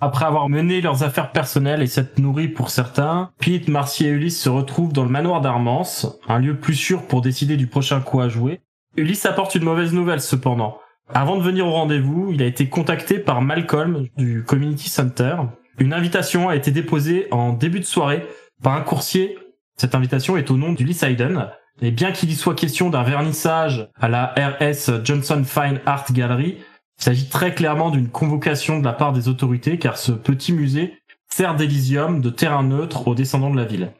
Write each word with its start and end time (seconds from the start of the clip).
Après 0.00 0.26
avoir 0.26 0.50
mené 0.50 0.82
leurs 0.82 1.02
affaires 1.04 1.32
personnelles 1.32 1.82
et 1.82 1.86
s'être 1.86 2.18
nourris 2.18 2.48
pour 2.48 2.68
certains, 2.68 3.30
Pete, 3.38 3.68
Marcy 3.68 4.04
et 4.04 4.10
Ulysse 4.10 4.42
se 4.42 4.50
retrouvent 4.50 4.92
dans 4.92 5.04
le 5.04 5.10
manoir 5.10 5.40
d'Armance, 5.40 6.18
un 6.28 6.38
lieu 6.38 6.56
plus 6.56 6.74
sûr 6.74 7.06
pour 7.06 7.22
décider 7.22 7.56
du 7.56 7.66
prochain 7.66 8.00
coup 8.00 8.20
à 8.20 8.28
jouer. 8.28 8.60
Ulysse 8.96 9.24
apporte 9.24 9.54
une 9.54 9.64
mauvaise 9.64 9.94
nouvelle 9.94 10.20
cependant. 10.20 10.78
Avant 11.14 11.36
de 11.36 11.42
venir 11.42 11.66
au 11.66 11.72
rendez-vous, 11.72 12.30
il 12.32 12.42
a 12.42 12.46
été 12.46 12.68
contacté 12.68 13.18
par 13.18 13.40
Malcolm 13.40 14.06
du 14.18 14.42
Community 14.42 14.90
Center. 14.90 15.36
Une 15.78 15.94
invitation 15.94 16.48
a 16.48 16.56
été 16.56 16.72
déposée 16.72 17.28
en 17.30 17.52
début 17.52 17.80
de 17.80 17.84
soirée 17.84 18.26
par 18.62 18.74
un 18.74 18.82
coursier. 18.82 19.38
Cette 19.76 19.94
invitation 19.94 20.36
est 20.36 20.50
au 20.50 20.56
nom 20.56 20.72
d'Ulysse 20.72 21.04
Hayden. 21.04 21.48
Et 21.80 21.90
bien 21.90 22.12
qu'il 22.12 22.30
y 22.30 22.34
soit 22.34 22.54
question 22.54 22.90
d'un 22.90 23.02
vernissage 23.02 23.88
à 24.00 24.08
la 24.08 24.34
RS 24.36 25.04
Johnson 25.04 25.42
Fine 25.44 25.80
Art 25.86 26.06
Gallery, 26.10 26.58
il 26.98 27.04
s'agit 27.04 27.28
très 27.28 27.54
clairement 27.54 27.90
d'une 27.90 28.08
convocation 28.08 28.78
de 28.78 28.84
la 28.84 28.92
part 28.92 29.12
des 29.12 29.28
autorités 29.28 29.78
car 29.78 29.98
ce 29.98 30.12
petit 30.12 30.52
musée 30.52 30.98
sert 31.28 31.54
d'Elysium 31.54 32.20
de 32.20 32.30
terrain 32.30 32.62
neutre 32.62 33.08
aux 33.08 33.14
descendants 33.14 33.50
de 33.50 33.56
la 33.56 33.64
ville. 33.64 33.92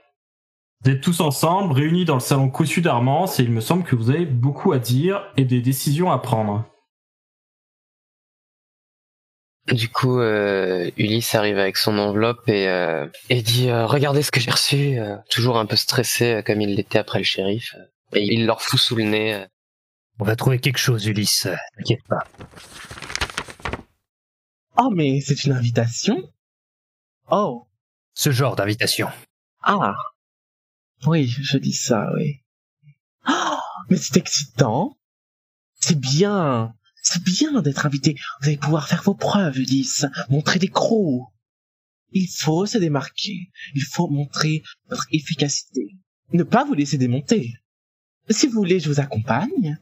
Vous 0.84 0.90
êtes 0.90 1.00
tous 1.00 1.20
ensemble, 1.20 1.72
réunis 1.72 2.04
dans 2.04 2.14
le 2.14 2.20
salon 2.20 2.48
cossu 2.48 2.80
d'Armance 2.80 3.40
et 3.40 3.42
il 3.42 3.50
me 3.50 3.60
semble 3.60 3.84
que 3.84 3.96
vous 3.96 4.10
avez 4.10 4.24
beaucoup 4.24 4.72
à 4.72 4.78
dire 4.78 5.22
et 5.36 5.44
des 5.44 5.60
décisions 5.60 6.10
à 6.12 6.18
prendre. 6.18 6.64
Du 9.72 9.88
coup, 9.88 10.20
euh, 10.20 10.88
Ulysse 10.96 11.34
arrive 11.34 11.58
avec 11.58 11.76
son 11.76 11.98
enveloppe 11.98 12.48
et, 12.48 12.68
euh, 12.68 13.06
et 13.30 13.42
dit 13.42 13.68
euh, 13.68 13.84
Regardez 13.86 14.22
ce 14.22 14.30
que 14.30 14.38
j'ai 14.38 14.52
reçu 14.52 14.98
euh, 14.98 15.16
Toujours 15.28 15.58
un 15.58 15.66
peu 15.66 15.74
stressé 15.74 16.34
euh, 16.34 16.42
comme 16.42 16.60
il 16.60 16.76
l'était 16.76 17.00
après 17.00 17.18
le 17.18 17.24
shérif. 17.24 17.74
Et 18.12 18.22
il 18.22 18.46
leur 18.46 18.62
fout 18.62 18.78
sous 18.78 18.94
le 18.94 19.02
nez. 19.02 19.44
Euh, 20.18 20.22
On 20.22 20.24
va 20.24 20.36
trouver 20.36 20.58
quelque 20.58 20.78
chose, 20.78 21.06
Ulysse. 21.06 21.48
T'inquiète 21.76 22.04
pas. 22.08 22.24
Oh, 24.78 24.90
mais 24.94 25.20
c'est 25.20 25.44
une 25.44 25.52
invitation? 25.52 26.16
Oh, 27.30 27.66
Ce 28.14 28.30
genre 28.30 28.56
d'invitation. 28.56 29.08
ah. 29.62 29.94
Oui, 31.06 31.26
je 31.28 31.58
dis 31.58 31.72
ça, 31.74 32.06
oui. 32.16 32.40
Oh, 33.28 33.58
mais 33.90 33.96
c'est 33.96 34.16
excitant. 34.16 34.96
C'est 35.78 35.98
bien. 35.98 36.74
C'est 37.02 37.22
bien 37.22 37.60
d'être 37.62 37.84
invité. 37.86 38.16
Vous 38.40 38.48
allez 38.48 38.56
pouvoir 38.56 38.88
faire 38.88 39.02
vos 39.02 39.14
preuves, 39.14 39.58
Ulysse. 39.58 40.06
Montrer 40.30 40.58
des 40.58 40.68
crocs. 40.68 41.26
Il 42.12 42.28
faut 42.28 42.64
se 42.66 42.78
démarquer. 42.78 43.50
Il 43.74 43.82
faut 43.82 44.08
montrer 44.08 44.62
votre 44.88 45.06
efficacité. 45.12 45.96
Ne 46.32 46.42
pas 46.44 46.64
vous 46.64 46.74
laisser 46.74 46.98
démonter. 46.98 47.54
Si 48.30 48.46
vous 48.46 48.54
voulez, 48.54 48.80
je 48.80 48.88
vous 48.88 49.00
accompagne. 49.00 49.78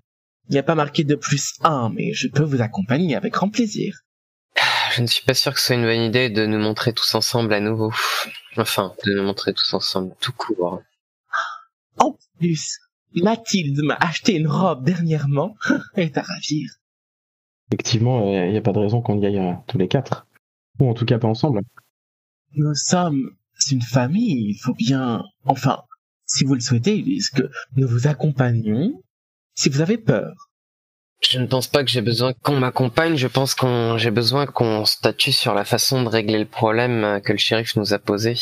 Il 0.49 0.53
n'y 0.53 0.59
a 0.59 0.63
pas 0.63 0.75
marqué 0.75 1.05
de 1.05 1.15
plus 1.15 1.55
un, 1.63 1.91
mais 1.91 2.13
je 2.13 2.29
peux 2.29 2.43
vous 2.43 2.61
accompagner 2.61 3.17
avec 3.17 3.33
grand 3.33 3.49
plaisir. 3.49 4.01
Je 4.95 5.03
ne 5.03 5.07
suis 5.07 5.25
pas 5.25 5.35
sûr 5.35 5.53
que 5.53 5.59
ce 5.59 5.67
soit 5.67 5.77
une 5.77 5.85
bonne 5.85 6.03
idée 6.03 6.31
de 6.31 6.47
nous 6.47 6.59
montrer 6.59 6.93
tous 6.93 7.15
ensemble 7.15 7.53
à 7.53 7.61
nouveau. 7.61 7.93
Enfin, 8.57 8.95
de 9.05 9.15
nous 9.15 9.23
montrer 9.23 9.53
tous 9.53 9.75
ensemble 9.75 10.15
tout 10.21 10.33
court. 10.33 10.83
En 11.99 12.17
plus, 12.39 12.79
Mathilde 13.15 13.81
m'a 13.83 13.95
acheté 13.95 14.37
une 14.37 14.47
robe 14.47 14.85
dernièrement. 14.85 15.57
Elle 15.95 16.05
est 16.05 16.19
à 16.19 16.23
ravir. 16.23 16.71
Effectivement, 17.73 18.33
il 18.33 18.51
n'y 18.51 18.59
a 18.59 18.63
pas 18.63 18.73
de 18.73 18.79
raison 18.79 19.01
qu'on 19.01 19.19
y 19.21 19.27
aille 19.27 19.39
euh, 19.39 19.55
tous 19.67 19.79
les 19.79 19.89
quatre. 19.89 20.27
Ou 20.79 20.91
en 20.91 20.95
tout 20.95 21.07
cas 21.07 21.19
pas 21.19 21.29
ensemble. 21.29 21.63
Nous 22.55 22.75
sommes 22.75 23.31
une 23.71 23.83
famille, 23.83 24.51
il 24.51 24.59
faut 24.63 24.75
bien... 24.75 25.25
Enfin, 25.45 25.83
si 26.27 26.45
vous 26.45 26.55
le 26.55 26.61
souhaitez, 26.61 27.03
que 27.35 27.51
nous 27.77 27.89
vous 27.89 28.07
accompagnions, 28.07 29.03
si 29.55 29.69
vous 29.69 29.81
avez 29.81 29.99
peur. 29.99 30.33
Je 31.23 31.39
ne 31.39 31.47
pense 31.47 31.69
pas 31.69 31.83
que 31.85 31.91
j'ai 31.91 32.03
besoin 32.03 32.33
qu'on 32.43 32.59
m'accompagne, 32.59 33.17
je 33.17 33.29
pense 33.29 33.55
qu'on 33.55 33.97
j'ai 33.97 34.11
besoin 34.11 34.47
qu'on 34.47 34.85
statue 34.85 35.33
sur 35.33 35.55
la 35.55 35.65
façon 35.65 36.03
de 36.03 36.09
régler 36.09 36.39
le 36.39 36.45
problème 36.45 37.05
euh, 37.05 37.21
que 37.21 37.33
le 37.33 37.39
shérif 37.39 37.77
nous 37.77 37.95
a 37.95 37.99
posé. 37.99 38.35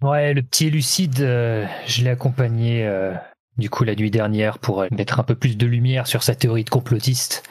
Ouais, 0.00 0.32
le 0.32 0.42
petit 0.42 0.70
lucide, 0.70 1.20
euh, 1.20 1.66
je 1.86 2.02
l'ai 2.02 2.10
accompagné 2.10 2.86
euh, 2.86 3.12
du 3.58 3.68
coup 3.68 3.84
la 3.84 3.94
nuit 3.94 4.10
dernière 4.10 4.58
pour 4.58 4.86
mettre 4.90 5.20
un 5.20 5.22
peu 5.22 5.34
plus 5.34 5.56
de 5.56 5.66
lumière 5.66 6.06
sur 6.06 6.22
sa 6.22 6.34
théorie 6.34 6.64
de 6.64 6.70
complotiste. 6.70 7.42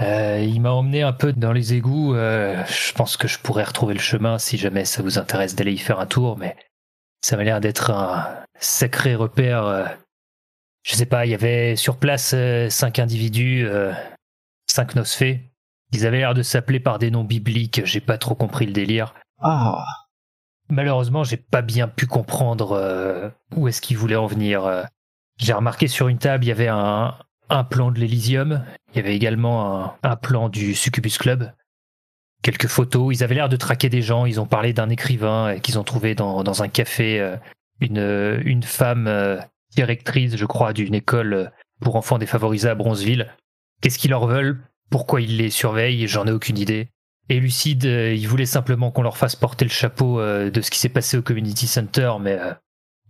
Euh, 0.00 0.38
il 0.42 0.60
m'a 0.60 0.70
emmené 0.70 1.02
un 1.02 1.12
peu 1.12 1.32
dans 1.32 1.52
les 1.52 1.74
égouts. 1.74 2.14
euh, 2.14 2.62
je 2.66 2.92
pense 2.92 3.16
que 3.16 3.28
je 3.28 3.38
pourrais 3.38 3.64
retrouver 3.64 3.94
le 3.94 4.00
chemin 4.00 4.38
si 4.38 4.56
jamais 4.56 4.84
ça 4.84 5.02
vous 5.02 5.18
intéresse 5.18 5.54
d'aller 5.54 5.72
y 5.72 5.78
faire 5.78 6.00
un 6.00 6.06
tour, 6.06 6.38
mais 6.38 6.56
ça 7.22 7.36
m'a 7.36 7.44
l'air 7.44 7.60
d'être 7.60 7.90
un 7.90 8.44
sacré 8.58 9.14
repère. 9.14 9.96
Je 10.82 10.96
sais 10.96 11.06
pas, 11.06 11.26
il 11.26 11.30
y 11.30 11.34
avait 11.34 11.76
sur 11.76 11.96
place 11.96 12.32
euh, 12.34 12.68
cinq 12.68 12.98
individus, 12.98 13.64
euh, 13.66 13.92
cinq 14.66 14.94
nosfées. 14.96 15.52
Ils 15.92 16.06
avaient 16.06 16.18
l'air 16.18 16.34
de 16.34 16.42
s'appeler 16.42 16.80
par 16.80 16.98
des 16.98 17.10
noms 17.10 17.24
bibliques. 17.24 17.82
J'ai 17.84 18.00
pas 18.00 18.18
trop 18.18 18.34
compris 18.34 18.66
le 18.66 18.72
délire. 18.72 19.14
Ah, 19.40 19.84
Malheureusement, 20.68 21.22
j'ai 21.22 21.36
pas 21.36 21.62
bien 21.62 21.86
pu 21.86 22.06
comprendre 22.06 22.72
euh, 22.72 23.28
où 23.54 23.68
est-ce 23.68 23.80
qu'ils 23.80 23.98
voulaient 23.98 24.16
en 24.16 24.26
venir. 24.26 24.86
J'ai 25.38 25.52
remarqué 25.52 25.86
sur 25.86 26.08
une 26.08 26.18
table, 26.18 26.44
il 26.44 26.48
y 26.48 26.52
avait 26.52 26.68
un, 26.68 27.14
un 27.50 27.64
plan 27.64 27.90
de 27.90 28.00
l'Elysium. 28.00 28.64
Il 28.92 28.96
y 28.96 29.00
avait 29.00 29.14
également 29.14 29.84
un, 29.84 29.94
un 30.02 30.16
plan 30.16 30.48
du 30.48 30.74
Succubus 30.74 31.18
Club. 31.18 31.52
Quelques 32.42 32.68
photos. 32.68 33.14
Ils 33.14 33.22
avaient 33.22 33.34
l'air 33.34 33.50
de 33.50 33.56
traquer 33.56 33.88
des 33.90 34.02
gens. 34.02 34.24
Ils 34.24 34.40
ont 34.40 34.46
parlé 34.46 34.72
d'un 34.72 34.88
écrivain 34.88 35.58
qu'ils 35.60 35.78
ont 35.78 35.84
trouvé 35.84 36.14
dans, 36.14 36.42
dans 36.42 36.62
un 36.62 36.68
café. 36.68 37.36
une, 37.80 38.40
une 38.44 38.62
femme 38.62 39.42
directrice, 39.74 40.36
je 40.36 40.46
crois, 40.46 40.72
d'une 40.72 40.94
école 40.94 41.52
pour 41.80 41.96
enfants 41.96 42.18
défavorisés 42.18 42.68
à 42.68 42.74
Bronzeville. 42.74 43.34
Qu'est-ce 43.80 43.98
qu'ils 43.98 44.10
leur 44.10 44.26
veulent? 44.26 44.62
Pourquoi 44.90 45.20
ils 45.20 45.36
les 45.36 45.50
surveillent? 45.50 46.06
J'en 46.06 46.26
ai 46.26 46.32
aucune 46.32 46.58
idée. 46.58 46.88
Et 47.28 47.40
Lucide, 47.40 47.86
euh, 47.86 48.14
il 48.14 48.28
voulait 48.28 48.46
simplement 48.46 48.90
qu'on 48.90 49.02
leur 49.02 49.16
fasse 49.16 49.36
porter 49.36 49.64
le 49.64 49.70
chapeau 49.70 50.20
euh, 50.20 50.50
de 50.50 50.60
ce 50.60 50.70
qui 50.70 50.78
s'est 50.78 50.88
passé 50.88 51.16
au 51.16 51.22
Community 51.22 51.66
Center, 51.66 52.12
mais 52.20 52.38
euh, 52.38 52.52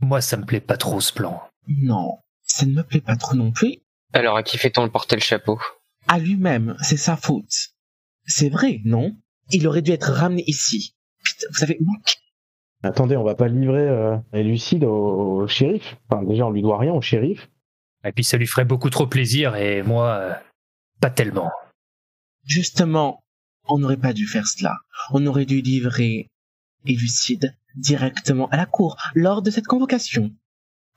moi, 0.00 0.21
ça 0.21 0.37
me 0.37 0.45
plaît 0.45 0.61
pas 0.61 0.77
trop 0.77 1.00
ce 1.00 1.12
plan. 1.12 1.43
non, 1.67 2.19
ça 2.43 2.67
ne 2.67 2.73
me 2.73 2.83
plaît 2.83 3.00
pas 3.00 3.17
trop 3.17 3.34
non 3.34 3.50
plus. 3.50 3.79
Alors 4.12 4.37
à 4.37 4.43
qui 4.43 4.59
fait-on 4.59 4.84
le 4.84 4.91
porter 4.91 5.17
le 5.17 5.23
chapeau? 5.23 5.59
À 6.06 6.19
lui-même, 6.19 6.77
c'est 6.83 6.97
sa 6.97 7.17
faute. 7.17 7.71
C'est 8.27 8.50
vrai, 8.50 8.81
non? 8.84 9.17
Il 9.50 9.67
aurait 9.67 9.83
dû 9.83 9.91
être 9.93 10.12
ramené 10.12 10.44
ici. 10.47 10.94
Putain, 11.25 11.47
vous 11.50 11.62
avez 11.65 11.79
manqué. 11.81 12.15
Attendez, 12.82 13.16
on 13.16 13.25
va 13.25 13.34
pas 13.34 13.48
livrer 13.48 13.88
euh, 13.88 14.16
Lucide 14.32 14.84
au, 14.84 15.43
au 15.43 15.47
shérif. 15.47 15.97
Enfin, 16.09 16.22
déjà, 16.25 16.47
on 16.47 16.50
lui 16.50 16.62
doit 16.62 16.78
rien 16.78 16.93
au 16.93 17.00
shérif. 17.00 17.48
Et 18.04 18.12
puis 18.12 18.25
ça 18.25 18.37
lui 18.37 18.47
ferait 18.47 18.65
beaucoup 18.65 18.91
trop 18.91 19.06
plaisir, 19.06 19.54
et 19.54 19.82
moi, 19.82 20.15
euh, 20.15 20.34
pas 21.00 21.10
tellement. 21.10 21.50
Justement, 22.44 23.23
on 23.69 23.79
n'aurait 23.79 23.96
pas 23.96 24.12
dû 24.12 24.26
faire 24.26 24.46
cela. 24.46 24.76
On 25.12 25.25
aurait 25.26 25.46
dû 25.46 25.61
livrer 25.61 26.29
Élucide 26.84 27.56
directement 27.76 28.49
à 28.49 28.56
la 28.56 28.67
cour 28.67 28.96
lors 29.14 29.40
de 29.40 29.52
cette 29.52 29.67
convocation. 29.67 30.32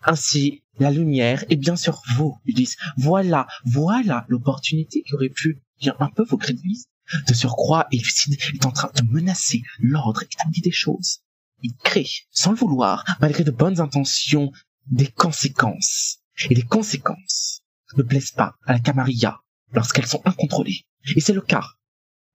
Ainsi, 0.03 0.63
la 0.79 0.89
lumière 0.89 1.43
est 1.49 1.55
bien 1.55 1.75
sur 1.75 2.01
vous, 2.15 2.39
Ulysse. 2.45 2.75
Voilà, 2.97 3.45
voilà 3.65 4.25
l'opportunité 4.27 5.03
qui 5.03 5.13
aurait 5.13 5.29
pu 5.29 5.61
bien 5.79 5.95
un 5.99 6.09
peu 6.09 6.23
vous 6.23 6.38
crédibiliser. 6.38 6.88
De 7.27 7.33
surcroît, 7.35 7.88
Élucide 7.91 8.38
est 8.53 8.65
en 8.65 8.71
train 8.71 8.89
de 8.95 9.07
menacer 9.11 9.61
l'ordre 9.79 10.23
établi 10.23 10.61
des 10.61 10.71
choses. 10.71 11.19
Il 11.61 11.73
crée, 11.83 12.07
sans 12.31 12.51
le 12.51 12.57
vouloir, 12.57 13.03
malgré 13.21 13.43
de 13.43 13.51
bonnes 13.51 13.79
intentions, 13.79 14.51
des 14.87 15.07
conséquences. 15.07 16.19
Et 16.49 16.55
les 16.55 16.63
conséquences 16.63 17.61
ne 17.97 18.03
plaisent 18.03 18.31
pas 18.31 18.55
à 18.65 18.73
la 18.73 18.79
Camarilla 18.79 19.39
lorsqu'elles 19.71 20.05
sont 20.07 20.21
incontrôlées. 20.25 20.81
Et 21.15 21.21
c'est 21.21 21.33
le 21.33 21.41
cas. 21.41 21.63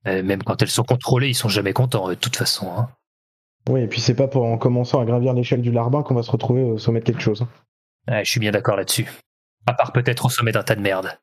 Euh, 0.06 0.22
même 0.22 0.43
quand 0.43 0.62
elles 0.62 0.70
sont 0.70 0.84
contrôlées, 0.84 1.28
ils 1.28 1.34
sont 1.34 1.49
jamais 1.49 1.72
contents, 1.72 2.08
de 2.08 2.14
toute 2.14 2.37
façon. 2.37 2.72
hein. 2.72 2.90
Oui, 3.69 3.82
et 3.82 3.87
puis 3.87 4.00
c'est 4.00 4.14
pas 4.14 4.26
pour 4.28 4.44
en 4.44 4.56
commençant 4.56 5.00
à 5.00 5.05
gravir 5.05 5.34
l'échelle 5.34 5.61
du 5.61 5.70
larbin 5.70 6.02
qu'on 6.02 6.14
va 6.14 6.22
se 6.22 6.31
retrouver 6.31 6.62
au 6.62 6.78
sommet 6.78 7.00
de 7.00 7.05
quelque 7.05 7.20
chose. 7.20 7.46
Ouais, 8.08 8.25
je 8.25 8.31
suis 8.31 8.40
bien 8.40 8.52
d'accord 8.52 8.76
là-dessus. 8.76 9.06
À 9.67 9.75
part 9.75 9.93
peut-être 9.93 10.25
au 10.25 10.31
sommet 10.31 10.52
d'un 10.52 10.62
tas 10.62 10.75
de 10.75 10.81
merde. 10.81 11.19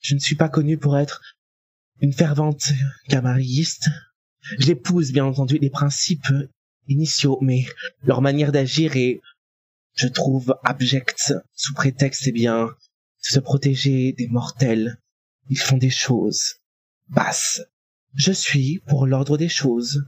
Je 0.00 0.14
ne 0.14 0.20
suis 0.20 0.36
pas 0.36 0.50
connue 0.50 0.76
pour 0.76 0.98
être 0.98 1.22
une 2.00 2.12
fervente 2.12 2.72
camarilliste. 3.08 3.88
J'épouse 4.58 5.12
bien 5.12 5.24
entendu 5.24 5.56
les 5.58 5.70
principes 5.70 6.26
initiaux, 6.88 7.38
mais 7.40 7.64
leur 8.04 8.22
manière 8.22 8.52
d'agir 8.52 8.96
est, 8.96 9.20
je 9.94 10.08
trouve, 10.08 10.54
abjecte 10.64 11.34
sous 11.54 11.74
prétexte, 11.74 12.26
eh 12.26 12.32
bien, 12.32 12.66
de 12.66 12.72
se 13.20 13.40
protéger 13.40 14.12
des 14.12 14.28
mortels. 14.28 14.98
Ils 15.50 15.58
font 15.58 15.76
des 15.76 15.90
choses 15.90 16.56
basses. 17.08 17.62
Je 18.14 18.32
suis 18.32 18.80
pour 18.86 19.06
l'ordre 19.06 19.36
des 19.36 19.48
choses. 19.48 20.04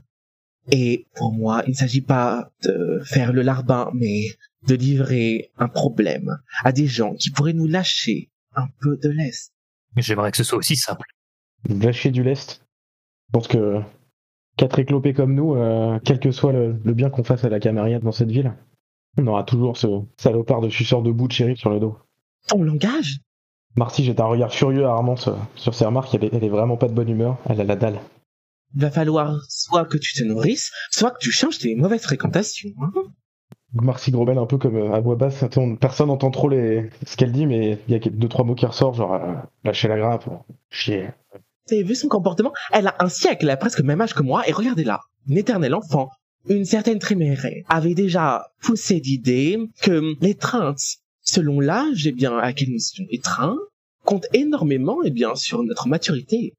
Et 0.71 1.05
pour 1.15 1.31
moi, 1.31 1.63
il 1.67 1.71
ne 1.71 1.75
s'agit 1.75 2.01
pas 2.01 2.51
de 2.63 2.99
faire 3.05 3.33
le 3.33 3.43
larbin, 3.43 3.91
mais 3.93 4.35
de 4.67 4.75
livrer 4.75 5.51
un 5.57 5.67
problème 5.67 6.37
à 6.63 6.71
des 6.71 6.87
gens 6.87 7.13
qui 7.13 7.29
pourraient 7.29 7.53
nous 7.53 7.67
lâcher 7.67 8.31
un 8.55 8.67
peu 8.81 8.97
de 8.97 9.09
l'Est. 9.09 9.51
J'aimerais 9.97 10.31
que 10.31 10.37
ce 10.37 10.43
soit 10.43 10.57
aussi 10.57 10.75
simple. 10.75 11.07
Lâcher 11.69 12.11
du 12.11 12.23
lest. 12.23 12.65
Je 13.27 13.31
pense 13.31 13.47
que 13.47 13.81
quatre 14.57 14.79
éclopés 14.79 15.13
comme 15.13 15.33
nous, 15.33 15.55
euh, 15.55 15.99
quel 16.03 16.19
que 16.19 16.31
soit 16.31 16.53
le, 16.53 16.75
le 16.83 16.93
bien 16.93 17.09
qu'on 17.09 17.23
fasse 17.23 17.43
à 17.43 17.49
la 17.49 17.59
camarilla 17.59 17.99
dans 17.99 18.11
cette 18.11 18.31
ville, 18.31 18.53
on 19.17 19.27
aura 19.27 19.43
toujours 19.43 19.77
ce 19.77 19.87
salopard 20.17 20.61
de 20.61 20.69
suceur 20.69 21.01
de 21.01 21.11
bout 21.11 21.27
de 21.27 21.33
shérif 21.33 21.59
sur 21.59 21.69
le 21.69 21.79
dos. 21.79 21.97
Ton 22.47 22.63
langage? 22.63 23.19
Marcy 23.77 24.03
jette 24.05 24.19
un 24.19 24.25
regard 24.25 24.53
furieux 24.53 24.85
à 24.85 24.91
Armance 24.91 25.29
sur 25.55 25.73
ses 25.73 25.85
remarques, 25.85 26.13
elle 26.15 26.25
est, 26.25 26.33
elle 26.33 26.43
est 26.43 26.49
vraiment 26.49 26.77
pas 26.77 26.87
de 26.87 26.93
bonne 26.93 27.09
humeur, 27.09 27.37
elle 27.49 27.59
a 27.59 27.63
la 27.63 27.75
dalle. 27.75 27.99
Il 28.73 28.81
va 28.81 28.91
falloir 28.91 29.37
soit 29.49 29.85
que 29.85 29.97
tu 29.97 30.13
te 30.13 30.23
nourrisses, 30.23 30.71
soit 30.91 31.11
que 31.11 31.19
tu 31.19 31.31
changes 31.31 31.59
tes 31.59 31.75
mauvaises 31.75 32.03
fréquentations. 32.03 32.69
hein. 32.81 32.91
Marcy 33.73 34.11
Grobel 34.11 34.37
un 34.37 34.45
peu 34.45 34.57
comme 34.57 34.77
euh, 34.77 34.93
à 34.93 35.01
voix 35.01 35.15
basse, 35.17 35.43
personne 35.81 36.07
n'entend 36.07 36.31
trop 36.31 36.47
les... 36.47 36.89
ce 37.05 37.17
qu'elle 37.17 37.33
dit, 37.33 37.45
mais 37.45 37.77
il 37.87 37.93
y 37.93 37.95
a 37.95 37.99
deux 37.99 38.29
trois 38.29 38.45
mots 38.45 38.55
qui 38.55 38.65
ressortent, 38.65 38.95
genre 38.95 39.13
euh, 39.15 39.33
lâcher 39.65 39.89
la 39.89 39.97
grappe, 39.97 40.29
chier. 40.69 41.09
Vous 41.67 41.73
avez 41.73 41.83
vu 41.83 41.95
son 41.95 42.07
comportement? 42.07 42.53
Elle 42.71 42.87
a 42.87 42.95
un 42.99 43.09
siècle, 43.09 43.45
elle 43.45 43.49
a 43.49 43.57
presque 43.57 43.79
le 43.79 43.85
même 43.85 43.99
âge 44.01 44.13
que 44.13 44.21
moi, 44.21 44.47
et 44.47 44.51
regardez-la, 44.51 44.99
une 45.27 45.37
éternelle 45.37 45.73
enfant. 45.73 46.09
Une 46.47 46.65
certaine 46.65 46.99
Trémérée 46.99 47.63
avait 47.69 47.95
déjà 47.95 48.45
poussé 48.61 48.99
l'idée 49.03 49.57
que 49.81 50.13
l'étreinte, 50.21 50.79
selon 51.21 51.59
l'âge, 51.59 52.05
eh 52.05 52.11
bien, 52.11 52.37
à 52.37 52.53
quel 52.53 52.69
nous 52.69 52.77
sommes 52.79 53.07
étreints, 53.09 53.57
compte 54.03 54.27
énormément, 54.33 54.99
eh 55.03 55.09
bien, 55.09 55.33
sur 55.33 55.63
notre 55.63 55.87
maturité. 55.87 56.53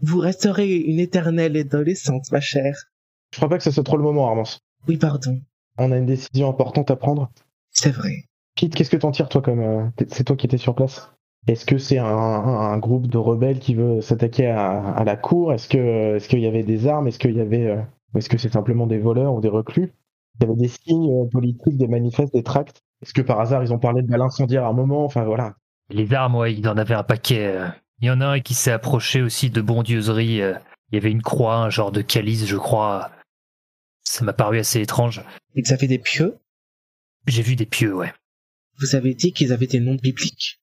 Vous 0.00 0.18
resterez 0.18 0.76
une 0.76 0.98
éternelle 0.98 1.56
adolescente, 1.58 2.32
ma 2.32 2.40
chère. 2.40 2.84
Je 3.32 3.36
crois 3.36 3.50
pas 3.50 3.58
que 3.58 3.64
ce 3.64 3.70
soit 3.70 3.84
trop 3.84 3.98
le 3.98 4.02
moment, 4.02 4.28
Armance. 4.28 4.60
Oui, 4.88 4.96
pardon, 4.96 5.38
On 5.76 5.92
a 5.92 5.98
une 5.98 6.06
décision 6.06 6.48
importante 6.48 6.90
à 6.90 6.96
prendre. 6.96 7.30
c'est 7.70 7.90
vrai. 7.92 8.24
Pete, 8.56 8.74
qu'est-ce 8.74 8.90
que 8.90 8.96
t'en 8.96 9.10
tires, 9.10 9.28
toi, 9.28 9.42
comme... 9.42 9.60
euh, 9.60 10.04
c'est 10.08 10.24
toi 10.24 10.36
qui 10.36 10.46
étais 10.46 10.56
sur 10.58 10.74
place? 10.74 11.10
Est-ce 11.48 11.66
que 11.66 11.76
c'est 11.78 11.98
un, 11.98 12.78
groupe 12.78 13.08
de 13.08 13.18
rebelles 13.18 13.58
qui 13.58 13.74
veut 13.74 14.00
s'attaquer 14.00 14.46
à, 14.46 14.94
à 14.94 15.04
la 15.04 15.16
cour? 15.16 15.52
Est-ce 15.52 15.68
que 15.68 16.16
est-ce 16.16 16.28
qu'il 16.28 16.40
y 16.40 16.46
avait 16.46 16.62
des 16.62 16.86
armes? 16.86 17.08
Est-ce 17.08 17.18
qu'il 17.18 17.36
y 17.36 17.40
avait... 17.40 17.66
euh, 17.66 17.82
ou 18.14 18.18
est-ce 18.18 18.28
que 18.28 18.38
c'est 18.38 18.52
simplement 18.52 18.86
des 18.86 18.98
voleurs 18.98 19.34
ou 19.34 19.40
des 19.40 19.48
reclus? 19.48 19.92
Il 20.40 20.46
y 20.46 20.50
avait 20.50 20.60
des 20.60 20.68
signes 20.68 21.10
euh, 21.10 21.28
politiques, 21.28 21.76
des 21.76 21.88
manifestes, 21.88 22.32
des 22.32 22.42
tracts 22.44 22.82
Est-ce 23.02 23.12
que 23.12 23.22
par 23.22 23.40
hasard, 23.40 23.62
ils 23.64 23.72
ont 23.72 23.78
parlé 23.78 24.02
de 24.02 24.06
balles 24.06 24.22
incendiaires 24.22 24.64
à 24.64 24.68
un 24.68 24.72
moment? 24.72 25.04
Enfin, 25.04 25.24
voilà. 25.24 25.56
Les 25.90 26.12
armes, 26.14 26.36
ouais, 26.36 26.54
il 26.54 26.68
en 26.68 26.76
avait 26.76 26.94
un 26.94 27.02
paquet. 27.02 27.46
euh. 27.46 27.68
Il 28.00 28.06
y 28.06 28.10
en 28.10 28.20
a 28.20 28.26
un 28.26 28.40
qui 28.40 28.54
s'est 28.54 28.70
approché 28.72 29.20
aussi 29.22 29.50
de 29.50 29.60
bondieuserie. 29.60 30.36
Il 30.36 30.94
y 30.94 30.96
avait 30.96 31.10
une 31.10 31.22
croix, 31.22 31.56
un 31.56 31.70
genre 31.70 31.92
de 31.92 32.02
calice, 32.02 32.46
je 32.46 32.56
crois. 32.56 33.10
Ça 34.04 34.24
m'a 34.24 34.32
paru 34.32 34.58
assez 34.58 34.80
étrange. 34.80 35.24
Ils 35.54 35.72
avaient 35.72 35.86
des 35.86 35.98
pieux? 35.98 36.36
J'ai 37.26 37.42
vu 37.42 37.56
des 37.56 37.66
pieux, 37.66 37.94
ouais. 37.94 38.12
Vous 38.80 38.96
avez 38.96 39.14
dit 39.14 39.32
qu'ils 39.32 39.52
avaient 39.52 39.66
des 39.66 39.80
noms 39.80 39.94
bibliques. 39.94 40.60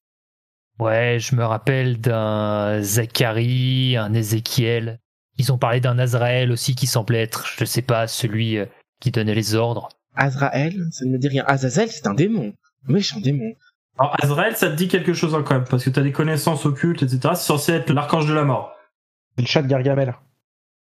Ouais, 0.80 1.18
je 1.20 1.36
me 1.36 1.44
rappelle 1.44 2.00
d'un 2.00 2.82
Zacharie, 2.82 3.98
un 3.98 4.14
Ézéchiel. 4.14 5.00
Ils 5.38 5.52
ont 5.52 5.58
parlé 5.58 5.82
d'un 5.82 6.00
Azraël 6.00 6.52
aussi 6.52 6.76
qui 6.76 6.88
semblait 6.88 7.22
être, 7.22 7.46
je 7.58 7.66
sais 7.66 7.82
pas, 7.82 8.08
celui 8.08 8.58
euh, 8.58 8.66
qui 9.00 9.12
donnait 9.12 9.36
les 9.36 9.56
ordres. 9.56 9.90
Azraël, 10.16 10.74
ça 10.92 11.06
ne 11.06 11.12
me 11.12 11.18
dit 11.18 11.28
rien. 11.28 11.44
Azazel, 11.48 11.90
c'est 11.90 12.08
un 12.08 12.14
démon. 12.14 12.54
Un 12.88 12.94
méchant 12.94 13.20
démon. 13.20 13.54
Alors, 13.98 14.16
Azrael, 14.24 14.56
ça 14.56 14.70
te 14.70 14.76
dit 14.76 14.88
quelque 14.88 15.14
chose 15.14 15.36
hein, 15.36 15.44
quand 15.46 15.56
même, 15.56 15.66
parce 15.70 15.84
que 15.84 15.90
t'as 15.90 16.02
des 16.02 16.14
connaissances 16.14 16.66
occultes, 16.66 17.04
etc. 17.04 17.20
C'est 17.36 17.46
censé 17.46 17.74
être 17.74 17.92
l'archange 17.92 18.28
de 18.28 18.34
la 18.34 18.46
mort. 18.46 18.74
C'est 19.36 19.42
le 19.44 19.48
chat 19.48 19.62
de 19.62 19.68
Gargamel. 19.68 20.16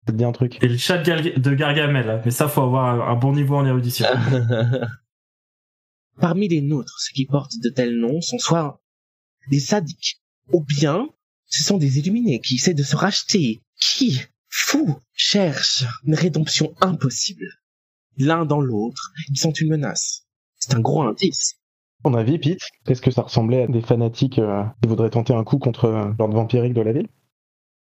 Ça 0.06 0.14
te 0.14 0.18
dit 0.18 0.24
un 0.24 0.32
truc 0.32 0.64
Et 0.64 0.68
le 0.68 0.78
chat 0.78 1.00
de, 1.00 1.40
de 1.40 1.54
Gargamel. 1.56 2.10
hein. 2.10 2.22
Mais 2.24 2.32
ça, 2.32 2.48
faut 2.48 2.62
avoir 2.62 2.86
un, 2.86 3.14
un 3.14 3.16
bon 3.16 3.34
niveau 3.34 3.56
en 3.56 3.66
érudition. 3.66 4.06
Parmi 6.20 6.48
les 6.48 6.62
nôtres, 6.62 6.94
ceux 7.00 7.14
qui 7.14 7.26
portent 7.26 7.52
de 7.64 7.70
tels 7.70 7.98
noms 8.00 8.22
sont 8.22 8.40
soit 8.40 8.80
des 9.50 9.60
sadiques, 9.60 10.22
ou 10.52 10.64
bien 10.64 11.08
ce 11.48 11.64
sont 11.64 11.78
des 11.78 12.00
illuminés 12.00 12.40
qui 12.40 12.56
essaient 12.56 12.74
de 12.74 12.84
se 12.84 12.96
racheter, 12.96 13.62
qui, 13.80 14.22
fous, 14.50 15.00
cherchent 15.14 15.86
une 16.06 16.16
rédemption 16.16 16.74
impossible. 16.82 17.46
L'un 18.18 18.46
dans 18.46 18.62
l'autre, 18.62 19.12
ils 19.30 19.38
sont 19.38 19.52
une 19.52 19.70
menace. 19.70 20.26
C'est 20.58 20.74
un 20.74 20.80
gros 20.80 21.04
indice. 21.04 21.56
Ton 22.04 22.14
avis, 22.14 22.40
Pete 22.40 22.62
Est-ce 22.88 23.02
que 23.02 23.12
ça 23.12 23.24
ressemblait 23.24 23.64
à 23.64 23.68
des 23.68 23.82
fanatiques 23.82 24.40
euh, 24.40 24.64
qui 24.82 24.90
voudraient 24.90 25.10
tenter 25.10 25.34
un 25.34 25.44
coup 25.44 25.58
contre 25.58 25.86
euh, 25.86 26.12
l'ordre 26.18 26.36
vampirique 26.36 26.74
de 26.74 26.82
la 26.82 26.94
ville? 26.94 27.08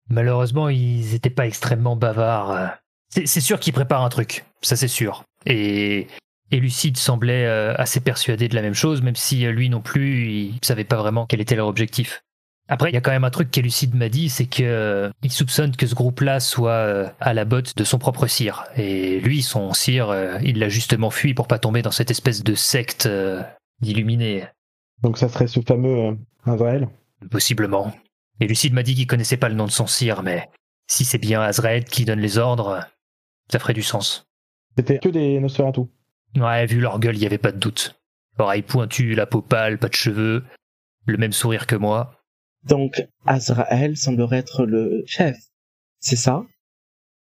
Malheureusement, 0.08 0.68
ils 0.68 1.14
étaient 1.14 1.30
pas 1.30 1.46
extrêmement 1.46 1.96
bavards. 1.96 2.50
euh. 2.50 2.66
C'est 3.08 3.26
c'est 3.26 3.40
sûr 3.40 3.60
qu'ils 3.60 3.72
préparent 3.72 4.04
un 4.04 4.08
truc, 4.08 4.44
ça 4.62 4.76
c'est 4.76 4.88
sûr. 4.88 5.24
Et, 5.46 6.06
et 6.50 6.60
Lucide 6.60 6.96
semblait 6.96 7.46
euh, 7.46 7.74
assez 7.76 8.00
persuadé 8.00 8.48
de 8.48 8.54
la 8.54 8.62
même 8.62 8.74
chose, 8.74 9.02
même 9.02 9.16
si 9.16 9.46
euh, 9.46 9.52
lui 9.52 9.68
non 9.68 9.80
plus, 9.80 10.30
il 10.30 10.58
savait 10.62 10.84
pas 10.84 10.96
vraiment 10.96 11.26
quel 11.26 11.40
était 11.40 11.56
leur 11.56 11.66
objectif. 11.66 12.22
Après, 12.68 12.90
il 12.90 12.94
y 12.94 12.96
a 12.96 13.00
quand 13.00 13.12
même 13.12 13.24
un 13.24 13.30
truc 13.30 13.50
qu'Elucide 13.50 13.94
m'a 13.94 14.08
dit, 14.08 14.28
c'est 14.28 14.46
que 14.46 14.62
euh, 14.62 15.10
il 15.22 15.30
soupçonne 15.30 15.76
que 15.76 15.86
ce 15.86 15.94
groupe-là 15.94 16.40
soit 16.40 16.70
euh, 16.70 17.08
à 17.20 17.32
la 17.32 17.44
botte 17.44 17.76
de 17.76 17.84
son 17.84 17.98
propre 17.98 18.26
sire. 18.26 18.64
Et 18.76 19.20
lui, 19.20 19.42
son 19.42 19.72
sire, 19.72 20.10
euh, 20.10 20.38
il 20.42 20.58
l'a 20.58 20.68
justement 20.68 21.10
fui 21.10 21.32
pour 21.32 21.46
pas 21.46 21.60
tomber 21.60 21.82
dans 21.82 21.92
cette 21.92 22.10
espèce 22.10 22.42
de 22.42 22.54
secte 22.54 23.08
d'illuminés. 23.80 24.46
Donc 25.02 25.18
ça 25.18 25.28
serait 25.28 25.46
ce 25.46 25.60
fameux 25.60 26.18
Azrael? 26.44 26.88
Possiblement. 27.30 27.92
Et 28.40 28.48
Lucide 28.48 28.72
m'a 28.72 28.82
dit 28.82 28.94
qu'il 28.94 29.06
connaissait 29.06 29.36
pas 29.36 29.48
le 29.48 29.54
nom 29.54 29.66
de 29.66 29.70
son 29.70 29.86
sire, 29.86 30.22
mais 30.22 30.48
si 30.88 31.04
c'est 31.04 31.18
bien 31.18 31.40
Azrael 31.40 31.84
qui 31.84 32.04
donne 32.04 32.20
les 32.20 32.36
ordres, 32.36 32.80
ça 33.50 33.60
ferait 33.60 33.74
du 33.74 33.82
sens. 33.82 34.26
C'était 34.76 34.98
que 34.98 35.08
des 35.08 35.38
Nosferatu. 35.38 35.82
Ouais, 36.34 36.66
vu 36.66 36.80
leur 36.80 36.98
gueule, 36.98 37.16
il 37.16 37.22
y 37.22 37.26
avait 37.26 37.38
pas 37.38 37.52
de 37.52 37.58
doute. 37.58 37.98
Oreille 38.38 38.62
pointue, 38.62 39.14
la 39.14 39.26
peau 39.26 39.40
pâle, 39.40 39.78
pas 39.78 39.88
de 39.88 39.94
cheveux, 39.94 40.44
le 41.06 41.16
même 41.16 41.32
sourire 41.32 41.66
que 41.66 41.76
moi. 41.76 42.20
Donc, 42.64 43.06
Azraël 43.24 43.96
semblerait 43.96 44.38
être 44.38 44.66
le 44.66 45.04
chef. 45.06 45.36
C'est 46.00 46.16
ça? 46.16 46.44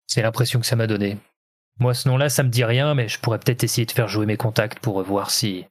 C'est 0.07 0.23
l'impression 0.23 0.61
que 0.61 0.67
ça 0.67 0.77
m'a 0.77 0.87
donné. 0.87 1.19
Moi, 1.79 1.95
ce 1.95 2.09
nom-là, 2.09 2.29
ça 2.29 2.43
me 2.43 2.49
dit 2.49 2.65
rien, 2.65 2.95
mais 2.95 3.09
je 3.09 3.21
pourrais 3.21 3.39
peut-être 3.39 3.63
essayer 3.63 3.87
de 3.87 3.93
faire 3.93 4.09
jouer 4.09 4.27
mes 4.27 4.37
contacts 4.37 4.81
pour 4.81 5.03
voir 5.03 5.31
si... 5.31 5.65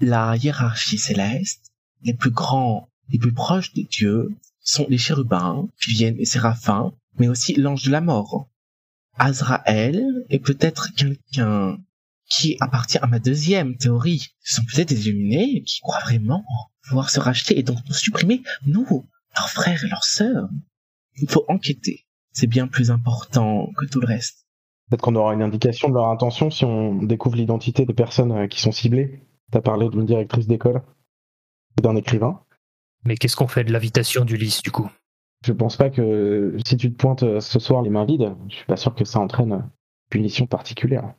La 0.00 0.36
hiérarchie 0.36 0.98
céleste, 0.98 1.72
les 2.02 2.14
plus 2.14 2.30
grands, 2.30 2.88
les 3.08 3.18
plus 3.18 3.32
proches 3.32 3.72
des 3.72 3.84
dieux, 3.84 4.30
sont 4.60 4.86
les 4.88 4.98
chérubins, 4.98 5.68
qui 5.82 5.90
viennent 5.92 6.16
les 6.16 6.24
séraphins, 6.24 6.92
mais 7.18 7.28
aussi 7.28 7.54
l'ange 7.54 7.84
de 7.84 7.90
la 7.90 8.00
mort. 8.00 8.48
Azraël 9.18 10.04
est 10.28 10.38
peut-être 10.38 10.94
quelqu'un 10.94 11.78
qui 12.28 12.56
appartient 12.60 12.98
à 12.98 13.06
ma 13.06 13.18
deuxième 13.18 13.76
théorie. 13.76 14.34
Ce 14.42 14.56
sont 14.56 14.64
peut-être 14.64 14.88
des 14.88 15.08
illuminés 15.08 15.62
qui 15.62 15.80
croient 15.80 16.00
vraiment 16.00 16.44
pouvoir 16.86 17.10
se 17.10 17.20
racheter 17.20 17.58
et 17.58 17.62
donc 17.62 17.78
nous 17.86 17.94
supprimer, 17.94 18.42
nous, 18.66 19.06
leurs 19.36 19.50
frères 19.50 19.84
et 19.84 19.88
leurs 19.88 20.04
sœurs. 20.04 20.48
Il 21.16 21.30
faut 21.30 21.44
enquêter. 21.48 22.06
C'est 22.32 22.46
bien 22.46 22.68
plus 22.68 22.90
important 22.90 23.70
que 23.76 23.86
tout 23.86 24.00
le 24.00 24.06
reste. 24.06 24.46
Peut-être 24.88 25.02
qu'on 25.02 25.16
aura 25.16 25.34
une 25.34 25.42
indication 25.42 25.88
de 25.88 25.94
leur 25.94 26.08
intention 26.08 26.50
si 26.50 26.64
on 26.64 27.02
découvre 27.02 27.36
l'identité 27.36 27.84
des 27.84 27.94
personnes 27.94 28.32
euh, 28.32 28.46
qui 28.46 28.60
sont 28.60 28.72
ciblées. 28.72 29.22
T'as 29.50 29.60
parlé 29.60 29.88
d'une 29.88 30.06
directrice 30.06 30.46
d'école 30.46 30.82
et 31.78 31.82
d'un 31.82 31.96
écrivain. 31.96 32.40
Mais 33.04 33.16
qu'est-ce 33.16 33.36
qu'on 33.36 33.48
fait 33.48 33.64
de 33.64 33.72
l'invitation 33.72 34.24
d'Ulysse, 34.24 34.62
du 34.62 34.70
coup? 34.70 34.90
Je 35.44 35.52
pense 35.52 35.76
pas 35.76 35.90
que 35.90 36.56
si 36.66 36.76
tu 36.76 36.90
te 36.90 36.96
pointes 36.96 37.22
euh, 37.22 37.40
ce 37.40 37.58
soir 37.58 37.82
les 37.82 37.90
mains 37.90 38.04
vides, 38.04 38.34
je 38.48 38.56
suis 38.56 38.66
pas 38.66 38.76
sûr 38.76 38.94
que 38.94 39.04
ça 39.04 39.20
entraîne 39.20 39.52
euh, 39.52 39.62
punition 40.10 40.46
particulière. 40.46 41.14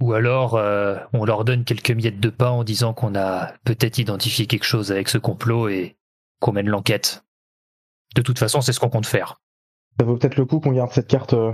Ou 0.00 0.12
alors, 0.12 0.56
euh, 0.56 0.96
on 1.12 1.24
leur 1.24 1.44
donne 1.44 1.64
quelques 1.64 1.90
miettes 1.90 2.20
de 2.20 2.30
pain 2.30 2.50
en 2.50 2.64
disant 2.64 2.94
qu'on 2.94 3.14
a 3.14 3.52
peut-être 3.64 3.98
identifié 3.98 4.46
quelque 4.46 4.64
chose 4.64 4.90
avec 4.90 5.08
ce 5.08 5.18
complot 5.18 5.68
et 5.68 5.96
qu'on 6.40 6.52
mène 6.52 6.68
l'enquête. 6.68 7.24
De 8.16 8.22
toute 8.22 8.38
façon, 8.38 8.60
c'est 8.60 8.72
ce 8.72 8.80
qu'on 8.80 8.90
compte 8.90 9.06
faire. 9.06 9.40
Ça 9.98 10.04
vaut 10.04 10.16
peut-être 10.16 10.36
le 10.36 10.44
coup 10.44 10.60
qu'on 10.60 10.72
garde 10.72 10.90
cette 10.90 11.06
carte 11.06 11.34
euh, 11.34 11.52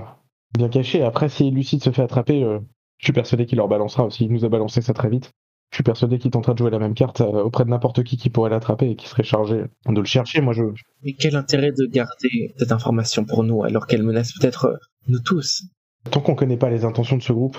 bien 0.57 0.69
cachée. 0.69 1.03
Après, 1.03 1.29
si 1.29 1.51
Lucide 1.51 1.83
se 1.83 1.91
fait 1.91 2.03
attraper, 2.03 2.43
euh, 2.43 2.59
je 2.99 3.07
suis 3.07 3.13
persuadé 3.13 3.47
qu'il 3.47 3.59
leur 3.59 3.69
balancera 3.69 4.05
aussi. 4.05 4.25
Il 4.25 4.33
nous 4.33 4.45
a 4.45 4.49
balancé 4.49 4.81
ça 4.81 4.93
très 4.95 5.09
vite. 5.09 5.33
Je 5.71 5.77
suis 5.77 5.85
persuadé 5.85 6.19
qu'il 6.19 6.33
tentera 6.33 6.53
de 6.53 6.59
jouer 6.59 6.71
la 6.71 6.81
même 6.81 6.95
carte 6.95 7.21
euh, 7.21 7.45
auprès 7.45 7.65
de 7.65 7.71
n'importe 7.71 8.03
qui 8.03 8.17
qui 8.17 8.29
pourrait 8.29 8.51
l'attraper 8.51 8.91
et 8.91 8.97
qui 8.97 9.09
serait 9.09 9.23
chargé 9.23 9.65
de 9.87 10.01
le 10.01 10.05
chercher. 10.05 10.41
Moi, 10.41 10.53
je, 10.53 10.65
Mais 11.05 11.13
quel 11.13 11.37
intérêt 11.37 11.71
de 11.71 11.87
garder 11.87 12.53
cette 12.57 12.73
information 12.73 13.25
pour 13.25 13.45
nous 13.45 13.63
alors 13.63 13.87
qu'elle 13.87 14.03
menace 14.03 14.33
peut-être 14.33 14.65
euh, 14.67 14.77
nous 15.07 15.21
tous? 15.21 15.63
Tant 16.11 16.21
qu'on 16.21 16.35
connaît 16.35 16.57
pas 16.57 16.71
les 16.71 16.85
intentions 16.85 17.17
de 17.17 17.23
ce 17.23 17.33
groupe, 17.33 17.59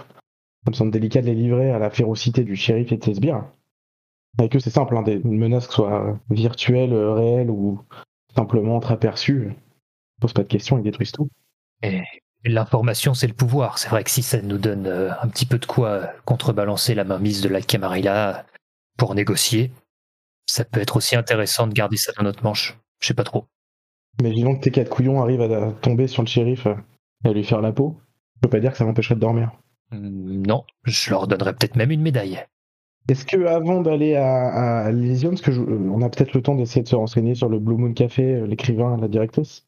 ça 0.65 0.72
me 0.72 0.75
semble 0.75 0.91
délicat 0.91 1.22
de 1.22 1.27
les 1.27 1.36
livrer 1.36 1.72
à 1.72 1.80
la 1.80 1.89
férocité 1.89 2.44
du 2.44 2.56
shérif 2.56 2.91
et 2.91 2.98
de 2.98 3.03
ses 3.03 3.15
sbires. 3.15 3.46
Avec 4.38 4.56
eux, 4.56 4.60
c'est 4.60 4.70
simple, 4.70 4.96
hein, 4.96 5.01
des, 5.01 5.15
une 5.15 5.38
menace 5.38 5.68
que 5.68 5.74
soit 5.74 6.18
virtuelle, 6.30 6.94
euh, 6.94 7.13
réelle 7.13 7.50
ou 7.50 7.82
simplement 8.36 8.77
entreaperçus, 8.77 9.51
pose 10.20 10.34
pas 10.34 10.44
de 10.44 10.48
questions, 10.48 10.77
ils 10.77 10.84
détruisent 10.84 11.12
tout. 11.12 11.30
Et 11.84 12.01
l'information, 12.46 13.13
c'est 13.13 13.27
le 13.27 13.34
pouvoir. 13.34 13.77
C'est 13.77 13.89
vrai 13.89 14.03
que 14.03 14.10
si 14.10 14.24
ça 14.24 14.41
nous 14.41 14.58
donne 14.58 14.88
euh, 14.88 15.12
un 15.22 15.27
petit 15.27 15.46
peu 15.46 15.58
de 15.58 15.65
quoi 15.65 16.12
contrebalancer 16.25 16.96
la 16.96 17.03
mainmise 17.03 17.41
de 17.41 17.50
la 17.50 17.62
Camarilla 17.62 18.46
pour 18.98 19.15
négocier, 19.15 19.72
ça 20.46 20.63
peut 20.63 20.80
être 20.80 20.98
aussi 20.98 21.15
intéressant 21.15 21.68
de 21.68 21.74
garder 21.74 21.98
ça 21.98 22.12
dans 22.13 22.24
notre 22.24 22.44
manche. 22.44 22.77
Je 23.00 23.08
sais 23.08 23.13
pas 23.13 23.24
trop. 23.24 23.48
Imaginons 24.20 24.56
que 24.56 24.62
tes 24.62 24.72
quatre 24.72 24.89
couillons 24.89 25.22
arrivent 25.22 25.41
à 25.41 25.72
tomber 25.82 26.08
sur 26.08 26.22
le 26.22 26.27
shérif 26.27 26.68
euh, 26.68 26.75
et 27.25 27.30
à 27.30 27.34
lui 27.34 27.44
faire 27.44 27.62
la 27.62 27.72
peau. 27.72 28.00
Je 28.36 28.41
peux 28.41 28.50
pas 28.50 28.60
dire 28.60 28.72
que 28.72 28.77
ça 28.77 28.86
m'empêcherait 28.86 29.15
de 29.15 29.20
dormir. 29.20 29.51
Hmm, 29.92 30.44
Non, 30.48 30.64
je 30.84 31.10
leur 31.10 31.28
donnerais 31.28 31.54
peut-être 31.54 31.76
même 31.76 31.92
une 31.92 32.02
médaille. 32.02 32.44
Est-ce 33.10 33.26
que 33.26 33.46
avant 33.46 33.82
d'aller 33.82 34.16
à, 34.16 34.84
à 34.86 34.90
Elysium, 34.92 35.32
parce 35.32 35.42
que 35.42 35.52
je- 35.52 35.62
euh, 35.62 35.90
on 35.92 36.02
a 36.02 36.10
peut-être 36.10 36.34
le 36.34 36.42
temps 36.42 36.56
d'essayer 36.56 36.84
de 36.84 36.88
se 36.88 36.96
renseigner 36.96 37.34
sur 37.36 37.50
le 37.50 37.60
Blue 37.60 37.76
Moon 37.76 37.94
Café, 37.94 38.36
euh, 38.36 38.46
l'écrivain, 38.46 38.96
la 38.98 39.08
directrice? 39.08 39.68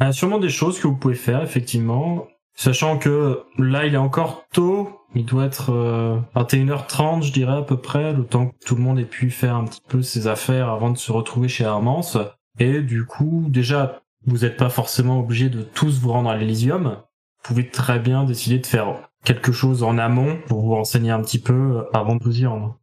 Il 0.00 0.04
y 0.04 0.06
a 0.08 0.12
sûrement 0.12 0.38
des 0.38 0.48
choses 0.48 0.78
que 0.80 0.86
vous 0.88 0.96
pouvez 0.96 1.14
faire, 1.14 1.42
effectivement. 1.42 2.26
Sachant 2.54 2.98
que 2.98 3.42
là, 3.58 3.86
il 3.86 3.94
est 3.94 3.98
encore 3.98 4.44
tôt. 4.52 4.90
Il 5.14 5.24
doit 5.24 5.44
être 5.44 5.70
euh, 5.72 6.18
21h30, 6.34 7.22
je 7.22 7.32
dirais, 7.32 7.56
à 7.56 7.62
peu 7.62 7.76
près, 7.76 8.12
le 8.12 8.24
temps 8.24 8.48
que 8.48 8.54
tout 8.66 8.74
le 8.74 8.82
monde 8.82 8.98
ait 8.98 9.04
pu 9.04 9.30
faire 9.30 9.54
un 9.54 9.64
petit 9.64 9.80
peu 9.88 10.02
ses 10.02 10.26
affaires 10.26 10.68
avant 10.68 10.90
de 10.90 10.98
se 10.98 11.12
retrouver 11.12 11.48
chez 11.48 11.64
Armance. 11.64 12.18
Et 12.58 12.82
du 12.82 13.06
coup, 13.06 13.44
déjà, 13.48 14.02
vous 14.26 14.38
n'êtes 14.38 14.56
pas 14.56 14.68
forcément 14.70 15.20
obligé 15.20 15.48
de 15.48 15.62
tous 15.62 16.00
vous 16.00 16.10
rendre 16.12 16.28
à 16.28 16.36
l'Elysium. 16.36 16.96
Vous 16.96 17.42
pouvez 17.54 17.68
très 17.68 18.00
bien 18.00 18.24
décider 18.24 18.58
de 18.58 18.66
faire 18.66 19.08
quelque 19.28 19.52
chose 19.52 19.82
en 19.82 19.98
amont 19.98 20.38
pour 20.46 20.62
vous 20.62 20.74
renseigner 20.74 21.10
un 21.10 21.20
petit 21.20 21.38
peu 21.38 21.84
avant 21.92 22.16
de 22.16 22.24
vous 22.24 22.40
y 22.40 22.46
rendre. 22.46 22.80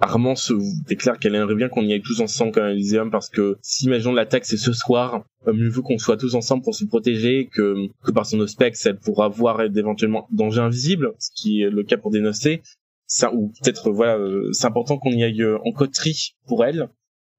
Armand 0.00 0.34
se 0.34 0.54
déclare 0.88 1.20
qu'elle 1.20 1.36
aimerait 1.36 1.54
bien 1.54 1.68
qu'on 1.68 1.84
y 1.84 1.92
aille 1.92 2.02
tous 2.02 2.20
ensemble 2.20 2.50
comme 2.50 2.64
à 2.64 2.70
l'Elysium 2.70 3.12
parce 3.12 3.30
que 3.30 3.56
si 3.62 3.86
imaginons 3.86 4.12
l'attaque 4.12 4.44
c'est 4.44 4.56
ce 4.56 4.72
soir, 4.72 5.24
euh, 5.46 5.52
mieux 5.52 5.70
vaut 5.70 5.82
qu'on 5.82 5.98
soit 5.98 6.16
tous 6.16 6.34
ensemble 6.34 6.64
pour 6.64 6.74
se 6.74 6.84
protéger 6.84 7.46
que, 7.46 7.76
par 8.12 8.26
son 8.26 8.44
specs 8.48 8.74
elle 8.86 8.98
pourra 8.98 9.28
voir 9.28 9.60
éventuellement 9.62 10.26
danger 10.32 10.62
invisible, 10.62 11.12
ce 11.20 11.30
qui 11.36 11.62
est 11.62 11.70
le 11.70 11.84
cas 11.84 11.96
pour 11.96 12.10
dénoncer. 12.10 12.62
Ça, 13.06 13.32
ou 13.32 13.52
peut-être 13.62 13.92
voilà, 13.92 14.16
euh, 14.16 14.50
c'est 14.52 14.66
important 14.66 14.98
qu'on 14.98 15.12
y 15.12 15.22
aille 15.22 15.42
euh, 15.42 15.58
en 15.64 15.70
coterie 15.70 16.34
pour 16.48 16.64
elle. 16.64 16.88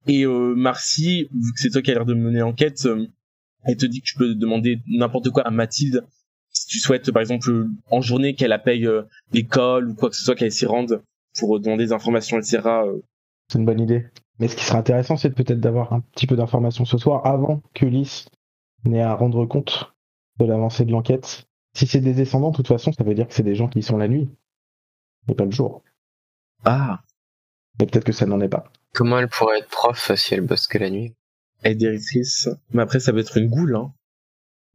Et 0.08 0.26
euh, 0.26 0.56
Marcy, 0.56 1.28
vu 1.34 1.52
que 1.54 1.60
c'est 1.60 1.72
toi 1.72 1.82
qui 1.82 1.92
as 1.92 1.96
l'air 1.96 2.06
de 2.06 2.14
mener 2.14 2.40
l'enquête, 2.40 2.86
euh, 2.86 3.06
elle 3.66 3.76
te 3.76 3.86
dit 3.86 4.00
que 4.00 4.06
tu 4.06 4.16
peux 4.16 4.34
demander 4.34 4.80
n'importe 4.88 5.30
quoi 5.30 5.44
à 5.46 5.52
Mathilde 5.52 6.06
si 6.68 6.80
tu 6.80 6.80
souhaites 6.80 7.12
par 7.12 7.22
exemple 7.22 7.50
euh, 7.50 7.70
en 7.90 8.02
journée 8.02 8.36
qu'elle 8.36 8.52
appelle 8.52 8.86
euh, 8.86 9.04
l'école 9.32 9.90
ou 9.90 9.96
quoi 9.96 10.10
que 10.10 10.18
ce 10.18 10.26
soit 10.26 10.36
qu'elle 10.36 10.52
s'y 10.52 10.66
rende 10.66 11.02
pour 11.40 11.60
demander 11.62 11.86
des 11.86 11.94
informations, 11.94 12.38
etc. 12.38 12.60
euh, 12.66 13.00
C'est 13.50 13.58
une 13.58 13.66
bonne 13.66 13.80
idée. 13.80 14.06
Mais 14.40 14.50
ce 14.50 14.56
qui 14.58 14.66
serait 14.66 14.78
intéressant, 14.78 15.16
c'est 15.16 15.30
peut-être 15.30 15.62
d'avoir 15.62 15.94
un 15.94 16.02
petit 16.02 16.28
peu 16.28 16.36
d'informations 16.36 16.84
ce 16.84 16.98
soir 16.98 17.26
avant 17.26 17.62
qu'Ulysse 17.74 18.28
n'ait 18.84 19.02
à 19.02 19.16
rendre 19.16 19.46
compte 19.46 19.94
de 20.40 20.46
l'avancée 20.46 20.84
de 20.84 20.92
l'enquête. 20.92 21.48
Si 21.74 21.88
c'est 21.88 22.02
des 22.02 22.14
descendants, 22.14 22.52
de 22.52 22.58
toute 22.58 22.68
façon, 22.68 22.92
ça 22.92 23.04
veut 23.04 23.16
dire 23.16 23.28
que 23.28 23.34
c'est 23.34 23.44
des 23.44 23.56
gens 23.56 23.70
qui 23.70 23.82
sont 23.82 23.98
la 23.98 24.10
nuit 24.10 24.30
et 25.30 25.36
pas 25.36 25.46
le 25.46 25.52
jour. 25.52 25.84
Ah, 26.66 27.02
Mais 27.80 27.86
peut-être 27.86 28.06
que 28.06 28.12
ça 28.12 28.26
n'en 28.26 28.42
est 28.42 28.50
pas. 28.50 28.66
Comment 28.94 29.20
elle 29.20 29.30
pourrait 29.30 29.60
être 29.60 29.70
prof 29.70 30.12
si 30.16 30.34
elle 30.34 30.42
bosse 30.42 30.68
que 30.68 30.78
la 30.78 30.90
nuit? 30.90 31.14
Elle 31.64 31.74
est 31.74 31.76
directrice. 31.76 32.50
Mais 32.72 32.82
après, 32.82 33.00
ça 33.00 33.14
peut 33.14 33.20
être 33.20 33.38
une 33.38 33.48
goule, 33.48 33.76
hein. 33.76 33.94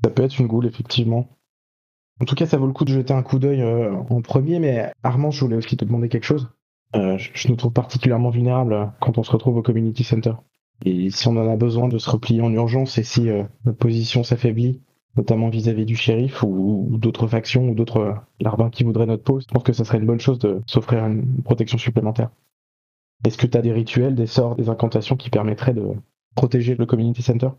Ça 0.02 0.10
peut 0.10 0.24
être 0.24 0.38
une 0.40 0.46
goule, 0.46 0.66
effectivement. 0.66 1.28
En 2.20 2.24
tout 2.24 2.34
cas, 2.34 2.46
ça 2.46 2.56
vaut 2.56 2.66
le 2.66 2.72
coup 2.72 2.84
de 2.84 2.92
jeter 2.92 3.14
un 3.14 3.22
coup 3.22 3.38
d'œil 3.38 3.62
euh, 3.62 3.94
en 4.10 4.20
premier, 4.22 4.58
mais 4.58 4.92
Armand, 5.02 5.30
je 5.30 5.40
voulais 5.40 5.56
aussi 5.56 5.76
te 5.76 5.84
demander 5.84 6.08
quelque 6.08 6.24
chose. 6.24 6.50
Euh, 6.94 7.16
je, 7.18 7.48
nous 7.48 7.56
trouve 7.56 7.72
particulièrement 7.72 8.30
vulnérables 8.30 8.72
euh, 8.74 8.86
quand 9.00 9.18
on 9.18 9.22
se 9.22 9.30
retrouve 9.32 9.56
au 9.56 9.62
community 9.62 10.04
center. 10.04 10.34
Et 10.84 11.10
si 11.10 11.26
on 11.28 11.36
en 11.36 11.50
a 11.50 11.56
besoin 11.56 11.88
de 11.88 11.98
se 11.98 12.10
replier 12.10 12.42
en 12.42 12.52
urgence 12.52 12.98
et 12.98 13.04
si 13.04 13.28
notre 13.64 13.78
position 13.78 14.24
s'affaiblit, 14.24 14.80
notamment 15.16 15.48
vis-à-vis 15.48 15.84
du 15.84 15.94
shérif 15.94 16.42
ou, 16.42 16.88
d'autres 16.98 17.28
factions 17.28 17.68
ou 17.68 17.74
d'autres 17.74 18.16
larbins 18.40 18.68
qui 18.68 18.82
voudraient 18.82 19.06
notre 19.06 19.22
peau, 19.22 19.38
je 19.38 19.46
pense 19.46 19.62
que 19.62 19.72
ça 19.72 19.84
serait 19.84 19.98
une 19.98 20.06
bonne 20.06 20.18
chose 20.18 20.40
de 20.40 20.60
s'offrir 20.66 21.06
une 21.06 21.42
protection 21.44 21.78
supplémentaire. 21.78 22.30
Est-ce 23.24 23.38
que 23.38 23.46
tu 23.46 23.56
as 23.56 23.62
des 23.62 23.72
rituels, 23.72 24.16
des 24.16 24.26
sorts, 24.26 24.56
des 24.56 24.68
incantations 24.68 25.16
qui 25.16 25.30
permettraient 25.30 25.74
de 25.74 25.92
protéger 26.34 26.74
le 26.74 26.86
community 26.86 27.22
center? 27.22 27.50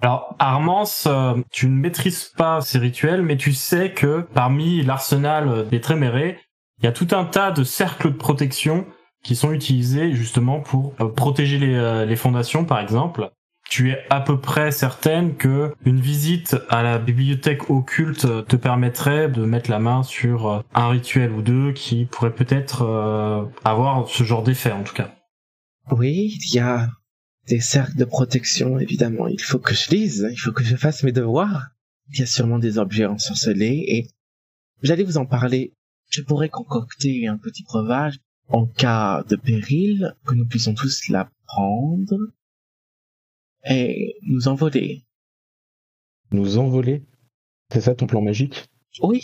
Alors, 0.00 0.36
Armance, 0.38 1.08
euh, 1.10 1.34
tu 1.50 1.68
ne 1.68 1.74
maîtrises 1.74 2.32
pas 2.36 2.60
ces 2.60 2.78
rituels, 2.78 3.22
mais 3.22 3.36
tu 3.36 3.52
sais 3.52 3.92
que 3.92 4.24
parmi 4.32 4.82
l'arsenal 4.82 5.66
des 5.68 5.80
Trémérés, 5.80 6.38
il 6.78 6.84
y 6.84 6.88
a 6.88 6.92
tout 6.92 7.08
un 7.10 7.24
tas 7.24 7.50
de 7.50 7.64
cercles 7.64 8.12
de 8.12 8.16
protection 8.16 8.86
qui 9.24 9.34
sont 9.34 9.52
utilisés 9.52 10.12
justement 10.12 10.60
pour 10.60 10.94
euh, 11.00 11.08
protéger 11.08 11.58
les, 11.58 11.74
euh, 11.74 12.04
les 12.04 12.14
fondations, 12.14 12.64
par 12.64 12.78
exemple. 12.78 13.30
Tu 13.68 13.90
es 13.90 14.06
à 14.08 14.20
peu 14.20 14.38
près 14.38 14.70
certaine 14.70 15.34
que 15.34 15.74
une 15.84 16.00
visite 16.00 16.56
à 16.70 16.82
la 16.82 16.98
bibliothèque 16.98 17.68
occulte 17.68 18.46
te 18.46 18.56
permettrait 18.56 19.28
de 19.28 19.44
mettre 19.44 19.70
la 19.70 19.78
main 19.78 20.02
sur 20.02 20.64
un 20.74 20.88
rituel 20.88 21.32
ou 21.32 21.42
deux 21.42 21.72
qui 21.72 22.06
pourrait 22.06 22.32
peut-être 22.32 23.46
avoir 23.66 24.08
ce 24.08 24.24
genre 24.24 24.42
d'effet, 24.42 24.72
en 24.72 24.84
tout 24.84 24.94
cas. 24.94 25.10
Oui, 25.90 26.38
il 26.48 26.54
y 26.54 26.60
a 26.60 26.88
des 27.48 27.60
cercles 27.60 27.96
de 27.96 28.04
protection, 28.04 28.78
évidemment. 28.78 29.26
Il 29.26 29.40
faut 29.40 29.58
que 29.58 29.74
je 29.74 29.90
lise, 29.90 30.28
il 30.30 30.38
faut 30.38 30.52
que 30.52 30.64
je 30.64 30.76
fasse 30.76 31.02
mes 31.02 31.12
devoirs. 31.12 31.70
Il 32.10 32.20
y 32.20 32.22
a 32.22 32.26
sûrement 32.26 32.58
des 32.58 32.78
objets 32.78 33.06
ensorcelés 33.06 33.84
et 33.88 34.08
j'allais 34.82 35.04
vous 35.04 35.18
en 35.18 35.26
parler. 35.26 35.74
Je 36.10 36.22
pourrais 36.22 36.48
concocter 36.48 37.26
un 37.26 37.36
petit 37.36 37.64
breuvage 37.64 38.18
en 38.48 38.66
cas 38.66 39.24
de 39.28 39.36
péril, 39.36 40.14
que 40.24 40.34
nous 40.34 40.46
puissions 40.46 40.74
tous 40.74 41.08
la 41.08 41.30
prendre 41.46 42.16
et 43.68 44.14
nous 44.22 44.48
envoler. 44.48 45.04
Nous 46.30 46.56
envoler? 46.58 47.04
C'est 47.70 47.82
ça 47.82 47.94
ton 47.94 48.06
plan 48.06 48.22
magique? 48.22 48.70
Oui. 49.02 49.20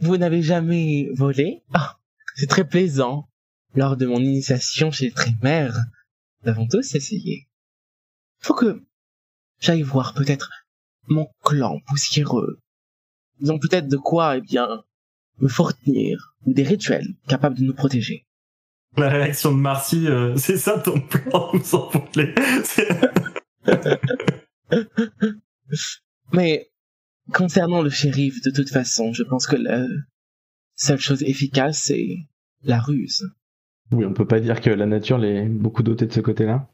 Vous 0.00 0.16
n'avez 0.16 0.42
jamais 0.42 1.08
volé? 1.14 1.62
Ah, 1.74 1.98
c'est 2.36 2.48
très 2.48 2.66
plaisant. 2.66 3.28
Lors 3.74 3.98
de 3.98 4.06
mon 4.06 4.20
initiation 4.20 4.90
chez 4.90 5.06
les 5.06 5.12
Trémères, 5.12 5.78
nous 6.42 6.50
avons 6.50 6.66
tous 6.66 6.94
essayé. 6.94 7.48
Faut 8.40 8.54
que 8.54 8.82
j'aille 9.60 9.82
voir 9.82 10.14
peut-être 10.14 10.50
mon 11.08 11.28
clan 11.44 11.80
poussiéreux. 11.86 12.60
Ils 13.40 13.52
ont 13.52 13.58
peut-être 13.58 13.88
de 13.88 13.96
quoi, 13.96 14.36
eh 14.36 14.40
bien, 14.40 14.84
me 15.38 15.48
fournir 15.48 16.34
ou 16.44 16.52
des 16.52 16.62
rituels 16.62 17.08
capables 17.28 17.56
de 17.56 17.64
nous 17.64 17.74
protéger. 17.74 18.26
La 18.96 19.08
réaction 19.10 19.52
de 19.52 19.58
Marcy, 19.58 20.06
euh, 20.06 20.36
c'est 20.38 20.56
ça 20.56 20.78
ton 20.78 21.00
plan, 21.00 21.50
vous 21.52 21.74
en 21.74 21.90
voulez 21.90 22.34
Mais 26.32 26.70
concernant 27.32 27.82
le 27.82 27.90
shérif, 27.90 28.40
de 28.42 28.50
toute 28.50 28.70
façon, 28.70 29.12
je 29.12 29.22
pense 29.22 29.46
que 29.46 29.56
la 29.56 29.84
seule 30.76 31.00
chose 31.00 31.22
efficace, 31.22 31.82
c'est 31.84 32.16
la 32.62 32.80
ruse. 32.80 33.24
Oui, 33.92 34.04
on 34.04 34.12
peut 34.12 34.26
pas 34.26 34.40
dire 34.40 34.60
que 34.60 34.70
la 34.70 34.86
nature 34.86 35.18
l'ait 35.18 35.44
beaucoup 35.46 35.82
dotée 35.82 36.06
de 36.06 36.12
ce 36.12 36.20
côté-là. 36.20 36.68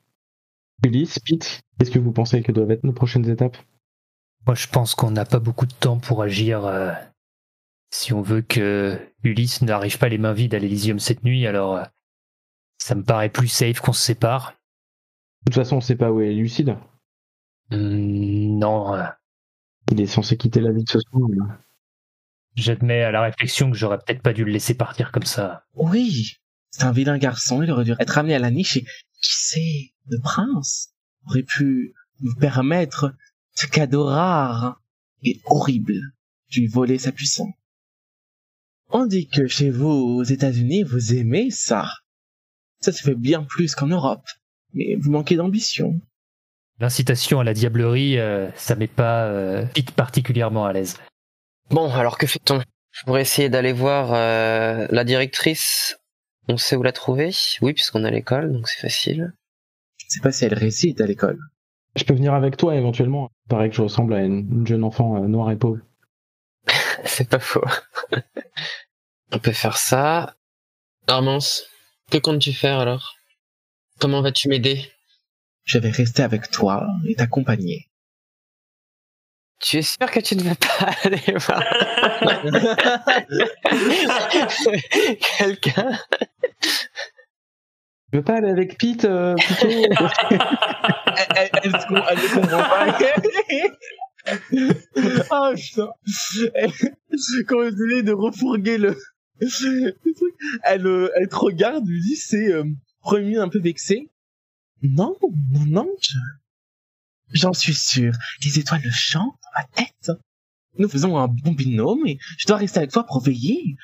Ulysse, 0.85 1.19
Pete, 1.21 1.62
qu'est-ce 1.78 1.90
que 1.90 1.99
vous 1.99 2.12
pensez 2.12 2.42
que 2.42 2.52
doivent 2.52 2.71
être 2.71 2.85
nos 2.85 2.92
prochaines 2.92 3.28
étapes? 3.28 3.57
Moi, 4.47 4.54
je 4.57 4.66
pense 4.66 4.95
qu'on 4.95 5.11
n'a 5.11 5.25
pas 5.25 5.38
beaucoup 5.38 5.66
de 5.66 5.73
temps 5.75 5.99
pour 5.99 6.23
agir. 6.23 6.64
euh, 6.64 6.92
si 7.90 8.12
on 8.12 8.23
veut 8.23 8.42
que 8.42 8.99
Ulysse 9.23 9.62
n'arrive 9.62 9.99
pas 9.99 10.09
les 10.09 10.19
mains 10.19 10.33
vides 10.33 10.54
à 10.54 10.59
l'Elysium 10.59 10.99
cette 10.99 11.25
nuit, 11.25 11.47
alors 11.47 11.76
euh, 11.76 11.85
ça 12.78 12.95
me 12.95 13.02
paraît 13.04 13.31
plus 13.31 13.49
safe 13.49 13.81
qu'on 13.81 13.92
se 13.92 14.02
sépare. 14.04 14.54
De 15.47 15.52
toute 15.52 15.57
façon, 15.57 15.76
on 15.76 15.81
sait 15.81 15.97
pas 15.97 16.12
où 16.12 16.21
est 16.21 16.33
Lucide. 16.35 16.76
Hum, 17.73 18.59
non, 18.59 18.95
euh, 18.95 19.04
Il 19.92 20.00
est 20.00 20.07
censé 20.07 20.37
quitter 20.37 20.61
la 20.61 20.73
vie 20.73 20.85
de 20.85 20.90
ce 20.90 21.00
soir. 21.00 21.28
mais- 21.28 21.38
j'admets 22.54 23.02
à 23.02 23.11
la 23.11 23.21
réflexion 23.23 23.71
que 23.71 23.76
j'aurais 23.76 23.99
peut-être 23.99 24.23
pas 24.23 24.33
dû 24.33 24.45
le 24.45 24.52
laisser 24.52 24.75
partir 24.75 25.12
comme 25.12 25.25
ça. 25.25 25.64
Oui, 25.75 26.37
c'est 26.73 26.85
un 26.85 26.93
vilain 26.93 27.19
garçon, 27.19 27.62
il 27.62 27.71
aurait 27.71 27.85
dû 27.85 27.95
être 27.99 28.19
amené 28.19 28.35
à 28.35 28.38
la 28.38 28.50
niche 28.50 28.79
et, 28.79 28.83
qui 28.83 29.35
sait, 29.35 29.93
le 30.07 30.19
prince 30.19 30.88
aurait 31.26 31.45
pu 31.45 31.95
nous 32.21 32.35
permettre 32.37 33.14
ce 33.55 33.67
cadeau 33.67 34.05
rare 34.05 34.83
et 35.23 35.41
horrible, 35.45 35.95
de 35.95 36.61
lui 36.61 36.67
voler 36.67 36.99
sa 36.99 37.12
puissance. 37.12 37.52
On 38.91 39.07
dit 39.07 39.29
que 39.29 39.47
chez 39.47 39.71
vous, 39.71 39.88
aux 39.88 40.25
États-Unis, 40.25 40.83
vous 40.83 41.14
aimez 41.14 41.50
ça. 41.50 41.88
Ça 42.81 42.93
se 42.93 43.02
fait 43.02 43.14
bien 43.14 43.43
plus 43.43 43.75
qu'en 43.75 43.87
Europe. 43.87 44.26
Mais 44.75 44.97
vous 45.00 45.11
manquez 45.11 45.37
d'ambition. 45.37 46.00
L'incitation 46.81 47.41
à 47.41 47.45
la 47.45 47.55
diablerie, 47.55 48.19
euh, 48.19 48.50
ça 48.57 48.75
m'est 48.75 48.87
pas 48.87 49.26
euh, 49.26 49.67
particulièrement 49.95 50.67
à 50.67 50.73
l'aise. 50.73 50.97
Bon, 51.71 51.91
alors 51.91 52.19
que 52.19 52.26
fait-on? 52.26 52.61
Je 52.91 53.05
pourrais 53.05 53.23
essayer 53.23 53.49
d'aller 53.49 53.73
voir 53.73 54.12
euh, 54.12 54.87
la 54.91 55.05
directrice. 55.05 55.97
On 56.49 56.56
sait 56.56 56.76
où 56.76 56.82
la 56.82 56.92
trouver 56.92 57.30
Oui, 57.61 57.72
puisqu'on 57.72 58.04
est 58.04 58.08
à 58.08 58.11
l'école, 58.11 58.52
donc 58.52 58.68
c'est 58.68 58.80
facile. 58.80 59.32
Je 59.99 60.06
sais 60.08 60.20
pas 60.20 60.32
si 60.32 60.44
elle 60.44 60.54
réside 60.54 61.00
à 61.00 61.06
l'école. 61.06 61.38
Je 61.94 62.04
peux 62.04 62.14
venir 62.14 62.34
avec 62.34 62.56
toi 62.56 62.75
éventuellement. 62.75 63.30
Il 63.46 63.49
paraît 63.49 63.70
que 63.70 63.76
je 63.76 63.82
ressemble 63.82 64.14
à 64.14 64.22
une, 64.22 64.49
une 64.50 64.66
jeune 64.66 64.84
enfant 64.84 65.22
euh, 65.22 65.28
noire 65.28 65.50
et 65.50 65.56
pauvre. 65.56 65.82
C'est 67.04 67.28
pas 67.28 67.38
faux. 67.38 67.64
On 69.32 69.38
peut 69.38 69.52
faire 69.52 69.76
ça. 69.76 70.37
Armance, 71.06 71.64
que 72.11 72.18
comptes-tu 72.18 72.52
faire 72.52 72.78
alors? 72.78 73.16
Comment 73.99 74.22
vas-tu 74.22 74.49
m'aider? 74.49 74.90
Je 75.64 75.78
vais 75.78 75.90
rester 75.90 76.22
avec 76.22 76.50
toi 76.50 76.87
et 77.06 77.14
t'accompagner. 77.14 77.88
Tu 79.62 79.78
es 79.78 79.83
sûr 79.83 80.11
que 80.11 80.21
tu 80.21 80.37
ne 80.37 80.42
veux 80.42 80.54
pas 80.57 80.90
aller 81.04 81.23
voir 81.38 81.62
quelqu'un? 85.38 85.99
Tu 86.61 88.19
veux 88.19 88.23
pas 88.25 88.35
aller 88.37 88.50
avec 88.50 88.78
Pete 88.78 89.04
euh, 89.04 89.35
plutôt 89.37 89.69
elle, 89.69 89.88
elle, 91.37 91.50
elle 91.62 91.73
elle 92.11 92.31
comprend 92.31 92.59
pas. 92.59 92.99
Ah 95.31 95.52
putain. 95.54 95.88
Elle- 96.54 96.71
Quand 97.47 97.62
je 97.64 97.71
venais 97.75 98.02
de 98.02 98.12
refourguer 98.12 98.78
le, 98.78 98.97
le 99.40 99.92
truc, 100.14 100.35
elle, 100.64 100.87
euh, 100.87 101.11
elle 101.16 101.28
te 101.28 101.37
regarde, 101.37 101.87
lui 101.87 102.00
dit 102.00 102.16
c'est 102.16 102.52
euh, 102.52 102.64
premier 103.00 103.38
un 103.38 103.49
peu 103.49 103.61
vexé. 103.61 104.09
Non, 104.83 105.16
non, 105.52 105.64
non, 105.69 105.88
je... 106.00 106.16
j'en 107.32 107.52
suis 107.52 107.74
sûr. 107.74 108.12
Les 108.44 108.58
étoiles 108.58 108.82
le 108.82 108.90
chantent 108.90 109.34
dans 109.42 109.60
ma 109.60 109.64
tête. 109.74 110.10
Nous 110.78 110.88
faisons 110.88 111.18
un 111.18 111.28
bon 111.28 111.52
binôme 111.52 112.06
et 112.06 112.18
je 112.38 112.46
dois 112.46 112.56
rester 112.56 112.78
avec 112.78 112.92
toi 112.92 113.04
pour 113.04 113.20
veiller. 113.22 113.76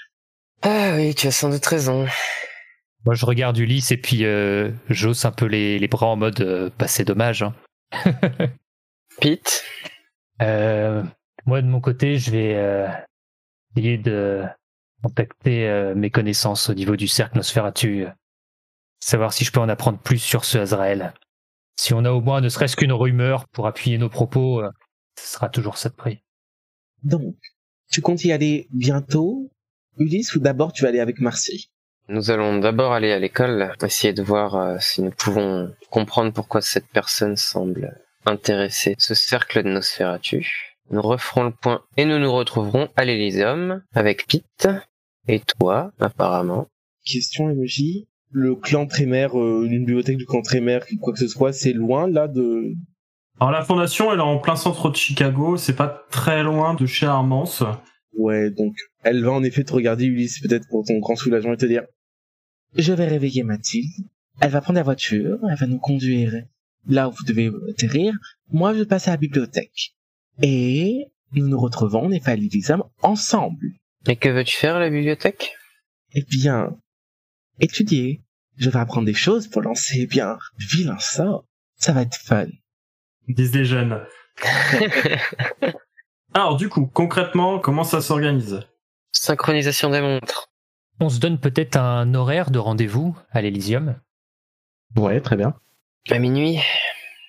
Ah 0.63 0.93
oui, 0.97 1.15
tu 1.15 1.27
as 1.27 1.31
sans 1.33 1.51
doute 1.51 1.67
raison. 1.67 2.07
Moi, 3.05 3.15
je 3.15 3.25
regarde 3.27 3.57
Ulysse 3.59 3.91
et 3.93 3.97
puis 3.97 4.25
euh, 4.25 4.71
j'ose 4.89 5.25
un 5.25 5.31
peu 5.31 5.47
les, 5.47 5.79
les 5.79 5.89
bras 5.89 6.07
en 6.07 6.17
mode 6.17 6.41
euh, 6.41 6.71
bah, 6.79 6.89
c'est 6.89 7.05
dommage. 7.05 7.43
hein. 7.43 7.55
Pete 9.21 9.65
Euh, 10.43 11.03
moi, 11.47 11.63
de 11.63 11.67
mon 11.67 11.81
côté, 11.81 12.19
je 12.19 12.31
vais 12.31 12.55
euh, 12.55 12.87
essayer 13.77 13.99
de 13.99 14.45
contacter 15.03 15.69
euh, 15.69 15.95
mes 15.95 16.11
connaissances 16.11 16.69
au 16.71 16.75
niveau 16.75 16.97
du 16.97 17.09
cercle 17.09 17.37
Nosferatu, 17.37 18.07
euh, 18.07 18.11
savoir 19.01 19.33
si 19.33 19.45
je 19.45 19.53
peux 19.53 19.61
en 19.61 19.69
apprendre 19.69 19.99
plus 19.99 20.19
sur 20.19 20.45
ce 20.45 20.59
Azrael. 20.59 21.13
Si 21.79 21.95
on 21.95 22.05
a 22.05 22.11
au 22.11 22.21
moins 22.21 22.41
ne 22.41 22.49
serait-ce 22.49 22.75
qu'une 22.75 22.93
rumeur 22.93 23.47
pour 23.47 23.69
appuyer 23.69 23.99
nos 23.99 24.09
propos, 24.09 24.61
euh, 24.61 24.69
ce 25.17 25.35
sera 25.35 25.49
toujours 25.49 25.79
ça 25.79 25.91
de 25.91 25.95
prix. 25.95 26.19
Donc, 27.05 27.37
tu 27.89 28.01
comptes 28.01 28.25
y 28.25 28.33
aller 28.33 28.67
bientôt, 28.73 29.53
Ulysse, 29.97 30.35
ou 30.35 30.41
d'abord 30.41 30.73
tu 30.73 30.83
vas 30.83 30.89
aller 30.89 30.99
avec 30.99 31.21
Marcy 31.21 31.71
Nous 32.09 32.33
allons 32.33 32.59
d'abord 32.59 32.93
aller 32.93 33.13
à 33.13 33.21
l'école, 33.21 33.73
essayer 33.81 34.13
de 34.13 34.25
voir 34.25 34.57
euh, 34.57 34.77
si 34.81 35.03
nous 35.03 35.13
pouvons 35.13 35.73
comprendre 35.89 36.33
pourquoi 36.33 36.63
cette 36.63 36.89
personne 36.89 37.37
semble 37.37 37.97
intéresser 38.27 38.97
ce 38.99 39.15
cercle 39.15 39.63
de 39.63 39.69
Nosferatu. 39.69 40.75
Nous 40.91 41.01
referons 41.01 41.45
le 41.45 41.53
point 41.53 41.85
et 41.97 42.05
nous 42.05 42.19
nous 42.19 42.33
retrouverons 42.33 42.89
à 42.97 43.05
l'Elysium 43.05 43.85
avec 43.95 44.27
Pete 44.27 44.69
et 45.29 45.39
toi, 45.39 45.93
apparemment. 46.01 46.67
Question 47.05 47.51
emoji. 47.51 48.09
Le 48.31 48.55
clan 48.55 48.87
Trémère, 48.87 49.39
euh, 49.39 49.65
une 49.65 49.85
bibliothèque 49.85 50.19
du 50.19 50.27
clan 50.27 50.43
Trémère, 50.43 50.85
quoi 51.01 51.13
que 51.13 51.19
ce 51.19 51.29
soit, 51.29 51.53
c'est 51.53 51.73
loin 51.73 52.09
là 52.09 52.29
de. 52.29 52.75
Alors 53.41 53.53
la 53.53 53.63
fondation, 53.63 54.13
elle 54.13 54.19
est 54.19 54.23
en 54.23 54.39
plein 54.39 54.57
centre 54.57 54.91
de 54.91 54.97
Chicago, 54.97 55.57
c'est 55.57 55.77
pas 55.77 56.05
très 56.11 56.43
loin 56.43 56.75
de 56.75 56.87
chez 56.87 57.07
Armance. 57.07 57.63
Ouais, 58.17 58.51
donc 58.51 58.75
elle 59.05 59.25
va 59.25 59.31
en 59.31 59.43
effet 59.45 59.65
te 59.65 59.73
regarder, 59.73 60.07
Ulysse, 60.07 60.41
peut-être 60.41 60.67
pour 60.69 60.85
ton 60.85 60.99
grand 60.99 61.17
soulagement 61.17 61.53
et 61.53 61.57
te 61.57 61.67
dire 61.67 61.85
Je 62.77 62.93
vais 62.93 63.07
réveiller 63.07 63.45
Mathilde. 63.45 64.07
Elle 64.41 64.51
va 64.51 64.61
prendre 64.61 64.79
la 64.79 64.83
voiture, 64.83 65.39
elle 65.49 65.57
va 65.57 65.67
nous 65.67 65.79
conduire 65.79 66.35
là 66.87 67.09
où 67.09 67.13
vous 67.13 67.25
devez 67.25 67.51
atterrir. 67.71 68.15
Moi, 68.51 68.73
je 68.75 68.81
vais 68.81 68.87
passer 68.87 69.11
à 69.11 69.15
la 69.15 69.19
bibliothèque. 69.19 69.95
Et 70.43 71.07
nous 71.33 71.49
nous 71.49 71.59
retrouvons, 71.59 72.05
en 72.07 72.11
effet, 72.11 72.33
à 72.33 72.79
ensemble. 73.03 73.73
Et 74.07 74.17
que 74.17 74.29
veux-tu 74.29 74.57
faire 74.57 74.77
à 74.77 74.81
la 74.81 74.91
bibliothèque? 74.91 75.55
Eh 76.15 76.23
bien, 76.23 76.77
étudier. 77.61 78.23
Je 78.57 78.71
vais 78.71 78.79
apprendre 78.79 79.07
des 79.07 79.15
choses 79.15 79.49
pour 79.49 79.63
lancer, 79.63 80.01
eh 80.03 80.07
bien, 80.07 80.37
vilain 80.59 80.99
sort. 80.99 81.45
Ça 81.77 81.93
va 81.93 82.03
être 82.03 82.17
fun. 82.17 82.47
disent 83.29 83.55
les 83.55 83.65
jeunes. 83.65 84.01
Alors 86.35 86.57
du 86.57 86.69
coup, 86.69 86.87
concrètement, 86.87 87.59
comment 87.59 87.85
ça 87.85 88.01
s'organise? 88.01 88.61
Synchronisation 89.13 89.91
des 89.91 90.01
montres. 90.01 90.51
On 91.01 91.09
se 91.09 91.21
donne 91.21 91.39
peut-être 91.39 91.77
un 91.77 92.15
horaire 92.15 92.51
de 92.51 92.59
rendez-vous 92.59 93.17
à 93.31 93.41
l'Elysium, 93.41 94.01
Ouais, 94.97 95.21
très 95.21 95.37
bien. 95.37 95.55
À 96.11 96.19
minuit 96.19 96.59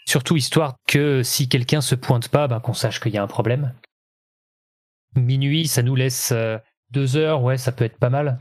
surtout 0.09 0.35
histoire 0.35 0.77
que 0.87 1.21
si 1.21 1.47
quelqu'un 1.47 1.81
se 1.81 1.93
pointe 1.93 2.29
pas, 2.29 2.47
ben, 2.47 2.59
qu'on 2.59 2.73
sache 2.73 2.99
qu'il 2.99 3.13
y 3.13 3.17
a 3.17 3.23
un 3.23 3.27
problème. 3.27 3.75
Minuit, 5.15 5.67
ça 5.67 5.83
nous 5.83 5.95
laisse 5.95 6.31
euh, 6.31 6.57
deux 6.89 7.15
heures, 7.15 7.43
ouais, 7.43 7.57
ça 7.57 7.71
peut 7.71 7.85
être 7.85 7.99
pas 7.99 8.09
mal. 8.09 8.39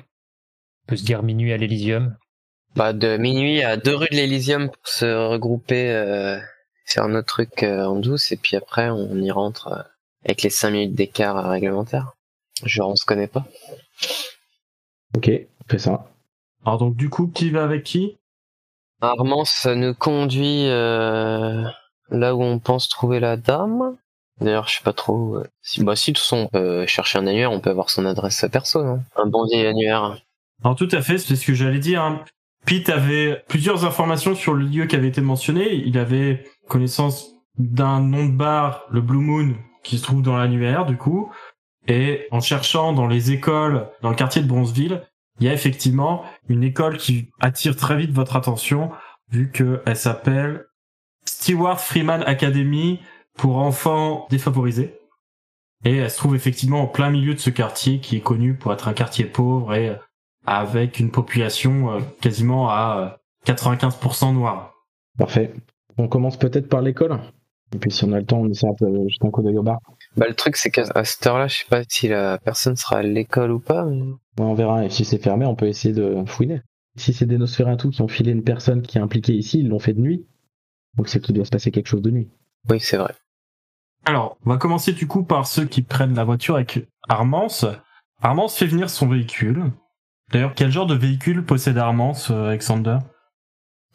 On 0.88 0.92
peut 0.92 0.96
se 0.96 1.04
dire 1.04 1.22
minuit 1.22 1.52
à 1.52 1.58
l'Elysium. 1.58 2.16
Bah, 2.74 2.94
de 2.94 3.18
minuit 3.18 3.62
à 3.62 3.76
deux 3.76 3.94
rues 3.94 4.08
de 4.10 4.16
l'Elysium 4.16 4.70
pour 4.70 4.88
se 4.88 5.04
regrouper, 5.04 5.90
euh, 5.90 6.38
faire 6.86 7.08
notre 7.08 7.26
truc 7.26 7.62
euh, 7.62 7.84
en 7.84 7.96
douce, 7.96 8.32
et 8.32 8.38
puis 8.38 8.56
après 8.56 8.88
on 8.88 9.16
y 9.16 9.30
rentre 9.30 9.68
euh, 9.68 9.82
avec 10.24 10.40
les 10.40 10.48
cinq 10.48 10.70
minutes 10.70 10.94
d'écart 10.94 11.36
euh, 11.36 11.50
réglementaire. 11.50 12.14
Genre 12.64 12.88
on 12.88 12.96
se 12.96 13.04
connaît 13.04 13.26
pas. 13.26 13.44
Ok, 15.14 15.30
on 15.30 15.70
fait 15.70 15.78
ça. 15.78 16.06
Alors 16.64 16.78
donc 16.78 16.96
du 16.96 17.10
coup, 17.10 17.26
qui 17.28 17.50
va 17.50 17.64
avec 17.64 17.82
qui? 17.84 18.16
Armance 19.02 19.66
nous 19.66 19.92
conduit 19.92 20.68
euh, 20.68 21.64
là 22.08 22.34
où 22.34 22.42
on 22.42 22.60
pense 22.60 22.88
trouver 22.88 23.20
la 23.20 23.36
dame. 23.36 23.98
D'ailleurs, 24.40 24.68
je 24.68 24.76
sais 24.76 24.84
pas 24.84 24.94
trop. 24.94 25.42
si, 25.60 25.84
bah 25.84 25.96
si, 25.96 26.12
de 26.12 26.16
toute 26.16 26.22
façon, 26.24 26.36
on 26.38 26.46
peut 26.46 26.86
chercher 26.86 27.18
un 27.18 27.26
annuaire, 27.26 27.52
on 27.52 27.60
peut 27.60 27.70
avoir 27.70 27.90
son 27.90 28.06
adresse 28.06 28.46
perso, 28.50 28.82
non 28.82 29.02
Un 29.16 29.26
bon 29.26 29.44
vieil 29.44 29.66
annuaire. 29.66 30.16
Alors 30.64 30.76
tout 30.76 30.88
à 30.92 31.02
fait, 31.02 31.18
c'est 31.18 31.36
ce 31.36 31.46
que 31.46 31.54
j'allais 31.54 31.78
dire. 31.78 32.02
hein. 32.02 32.24
Pete 32.66 32.88
avait 32.88 33.42
plusieurs 33.48 33.84
informations 33.84 34.34
sur 34.34 34.54
le 34.54 34.64
lieu 34.66 34.86
qui 34.86 34.96
avait 34.96 35.08
été 35.08 35.20
mentionné. 35.20 35.74
Il 35.74 35.96
avait 35.98 36.44
connaissance 36.68 37.30
d'un 37.56 38.00
nom 38.00 38.26
de 38.26 38.32
bar, 38.36 38.84
le 38.90 39.00
Blue 39.00 39.20
Moon, 39.20 39.54
qui 39.82 39.98
se 39.98 40.02
trouve 40.02 40.22
dans 40.22 40.36
l'annuaire 40.36 40.84
du 40.84 40.96
coup. 40.96 41.30
Et 41.86 42.26
en 42.30 42.40
cherchant 42.40 42.92
dans 42.92 43.06
les 43.06 43.32
écoles, 43.32 43.88
dans 44.02 44.10
le 44.10 44.16
quartier 44.16 44.42
de 44.42 44.48
Bronzeville, 44.48 45.02
il 45.40 45.46
y 45.46 45.48
a 45.48 45.54
effectivement 45.54 46.24
une 46.48 46.64
école 46.64 46.98
qui 46.98 47.30
attire 47.40 47.76
très 47.76 47.96
vite 47.96 48.10
votre 48.10 48.36
attention, 48.36 48.90
vu 49.30 49.50
qu'elle 49.50 49.96
s'appelle 49.96 50.66
Stewart 51.24 51.80
Freeman 51.80 52.22
Academy 52.24 53.00
pour 53.36 53.58
enfants 53.58 54.26
défavorisés. 54.30 54.98
Et 55.84 55.96
elle 55.98 56.10
se 56.10 56.16
trouve 56.16 56.34
effectivement 56.34 56.82
en 56.82 56.86
plein 56.88 57.08
milieu 57.08 57.34
de 57.34 57.38
ce 57.38 57.50
quartier 57.50 58.00
qui 58.00 58.16
est 58.16 58.20
connu 58.20 58.54
pour 58.54 58.72
être 58.72 58.88
un 58.88 58.94
quartier 58.94 59.24
pauvre 59.24 59.74
et 59.74 59.96
avec 60.56 60.98
une 61.00 61.10
population 61.10 61.92
euh, 61.92 62.00
quasiment 62.20 62.68
à 62.70 63.16
euh, 63.46 63.52
95% 63.52 64.34
noire. 64.34 64.72
Parfait. 65.18 65.52
On 65.96 66.08
commence 66.08 66.36
peut-être 66.36 66.68
par 66.68 66.80
l'école. 66.80 67.18
Et 67.74 67.78
puis 67.78 67.90
si 67.90 68.04
on 68.04 68.12
a 68.12 68.18
le 68.18 68.24
temps, 68.24 68.38
on 68.38 68.48
essaie 68.48 68.66
de 68.80 69.08
jeter 69.08 69.26
un 69.26 69.30
coup 69.30 69.42
d'œil 69.42 69.58
au 69.58 69.62
bar. 69.62 69.78
Bah 70.16 70.26
le 70.26 70.34
truc 70.34 70.56
c'est 70.56 70.70
qu'à 70.70 70.84
cette 71.04 71.26
heure-là, 71.26 71.48
je 71.48 71.58
sais 71.58 71.64
pas 71.68 71.82
si 71.88 72.08
la 72.08 72.38
personne 72.38 72.76
sera 72.76 72.98
à 72.98 73.02
l'école 73.02 73.50
ou 73.50 73.60
pas. 73.60 73.84
mais- 73.84 74.00
Ouais, 74.02 74.44
on 74.46 74.54
verra. 74.54 74.84
Et 74.84 74.90
si 74.90 75.04
c'est 75.04 75.18
fermé, 75.18 75.44
on 75.44 75.54
peut 75.56 75.66
essayer 75.66 75.92
de 75.92 76.24
fouiner. 76.26 76.62
Si 76.96 77.12
c'est 77.12 77.26
des 77.26 77.36
Nosferatu 77.38 77.90
qui 77.90 78.00
ont 78.02 78.08
filé 78.08 78.32
une 78.32 78.42
personne 78.44 78.82
qui 78.82 78.96
est 78.98 79.00
impliquée 79.00 79.34
ici, 79.34 79.58
ils 79.60 79.68
l'ont 79.68 79.78
fait 79.80 79.92
de 79.94 80.00
nuit. 80.00 80.24
Donc 80.96 81.08
c'est 81.08 81.20
qu'il 81.20 81.34
doit 81.34 81.44
se 81.44 81.50
passer 81.50 81.70
quelque 81.70 81.88
chose 81.88 82.02
de 82.02 82.10
nuit. 82.10 82.28
Oui, 82.70 82.80
c'est 82.80 82.96
vrai. 82.96 83.14
Alors, 84.06 84.38
on 84.46 84.50
va 84.50 84.56
commencer 84.56 84.92
du 84.92 85.06
coup 85.06 85.22
par 85.24 85.46
ceux 85.46 85.66
qui 85.66 85.82
prennent 85.82 86.14
la 86.14 86.24
voiture 86.24 86.54
avec 86.54 86.86
Armance. 87.08 87.66
Armance 88.22 88.56
fait 88.56 88.66
venir 88.66 88.88
son 88.88 89.06
véhicule. 89.08 89.64
D'ailleurs, 90.30 90.54
quel 90.54 90.70
genre 90.70 90.86
de 90.86 90.94
véhicule 90.94 91.44
possède 91.44 91.78
Armance, 91.78 92.30
euh, 92.30 92.48
Alexander? 92.48 92.98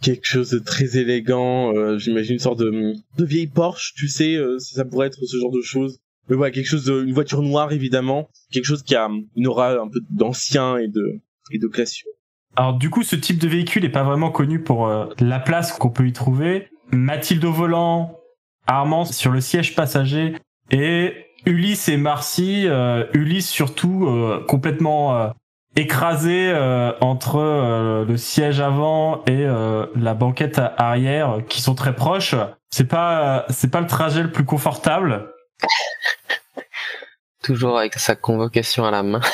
Quelque 0.02 0.26
chose 0.26 0.50
de 0.50 0.60
très 0.60 0.98
élégant, 0.98 1.74
euh, 1.74 1.98
j'imagine 1.98 2.34
une 2.34 2.40
sorte 2.40 2.60
de, 2.60 2.94
de 3.18 3.26
vieille 3.26 3.48
Porsche, 3.48 3.94
tu 3.96 4.08
sais, 4.08 4.36
euh, 4.36 4.58
ça, 4.60 4.84
pourrait 4.84 5.08
être 5.08 5.20
ce 5.24 5.38
genre 5.38 5.52
de 5.52 5.62
choses. 5.62 6.00
Mais 6.30 6.36
voilà, 6.36 6.52
quelque 6.52 6.68
chose 6.68 6.86
de, 6.86 7.04
une 7.04 7.14
voiture 7.14 7.42
noire 7.42 7.72
évidemment, 7.72 8.30
quelque 8.52 8.66
chose 8.66 8.84
qui 8.84 8.96
a 8.96 9.10
une 9.36 9.48
aura 9.48 9.74
un 9.74 9.88
peu 9.88 10.00
d'ancien 10.10 10.78
et 10.78 10.88
de, 10.88 11.22
et 11.52 11.60
de 11.60 11.68
classieux. 11.68 12.10
Alors 12.56 12.74
du 12.74 12.90
coup, 12.90 13.04
ce 13.04 13.16
type 13.16 13.40
de 13.40 13.48
véhicule 13.48 13.84
est 13.86 13.90
pas 13.90 14.04
vraiment 14.04 14.32
connu 14.32 14.62
pour 14.62 14.88
euh, 14.88 15.08
la 15.20 15.40
place 15.40 15.72
qu'on 15.72 15.90
peut 15.90 16.08
y 16.08 16.14
trouver. 16.14 16.68
Mathilde 16.92 17.44
au 17.46 17.52
volant, 17.52 18.20
Armance 18.68 19.16
sur 19.16 19.32
le 19.32 19.42
siège 19.42 19.76
passager 19.76 20.36
et 20.72 21.14
Ulysse 21.46 21.90
et 21.90 21.98
Marcy, 21.98 22.68
euh, 22.68 23.06
Ulysse 23.14 23.50
surtout 23.50 24.06
euh, 24.08 24.44
complètement 24.48 25.34
écrasé 25.76 26.50
euh, 26.50 26.92
entre 27.02 27.38
euh, 27.38 28.06
le 28.06 28.18
siège 28.18 28.60
avant 28.60 29.24
et 29.26 29.46
euh, 29.46 29.86
la 29.96 30.14
banquette 30.14 30.60
arrière 30.78 31.40
qui 31.50 31.62
sont 31.62 31.76
très 31.76 31.96
proches. 31.96 32.36
C'est 32.70 32.88
pas 32.88 33.38
euh, 33.38 33.44
c'est 33.50 33.72
pas 33.72 33.82
le 33.82 33.88
trajet 33.88 34.24
le 34.24 34.32
plus 34.32 34.46
confortable. 34.46 35.32
Toujours 37.44 37.78
avec 37.78 37.96
sa 37.96 38.16
convocation 38.16 38.86
à 38.86 38.92
la 38.92 39.04
main. 39.04 39.22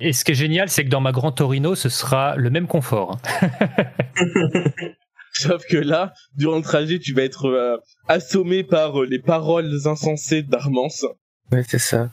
Et 0.00 0.12
ce 0.12 0.24
qui 0.24 0.32
est 0.32 0.36
génial, 0.36 0.68
c'est 0.68 0.84
que 0.84 0.90
dans 0.90 1.00
ma 1.00 1.10
Grand 1.10 1.32
Torino, 1.32 1.74
ce 1.74 1.88
sera 1.88 2.36
le 2.36 2.50
même 2.50 2.68
confort. 2.68 3.18
Sauf 5.32 5.62
que 5.68 5.76
là, 5.76 6.12
durant 6.36 6.56
le 6.56 6.62
trajet, 6.62 6.98
tu 6.98 7.14
vas 7.14 7.22
être 7.22 7.46
euh, 7.46 7.76
assommé 8.08 8.64
par 8.64 9.00
euh, 9.00 9.06
les 9.06 9.20
paroles 9.20 9.72
insensées 9.86 10.42
d'Armance. 10.42 11.04
Ouais, 11.52 11.64
c'est 11.66 11.78
ça. 11.78 12.10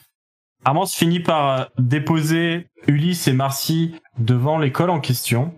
Armance 0.66 0.96
finit 0.96 1.20
par 1.20 1.60
euh, 1.60 1.64
déposer 1.78 2.68
Ulysse 2.88 3.28
et 3.28 3.34
Marcy 3.34 3.96
devant 4.18 4.58
l'école 4.58 4.90
en 4.90 5.00
question. 5.00 5.54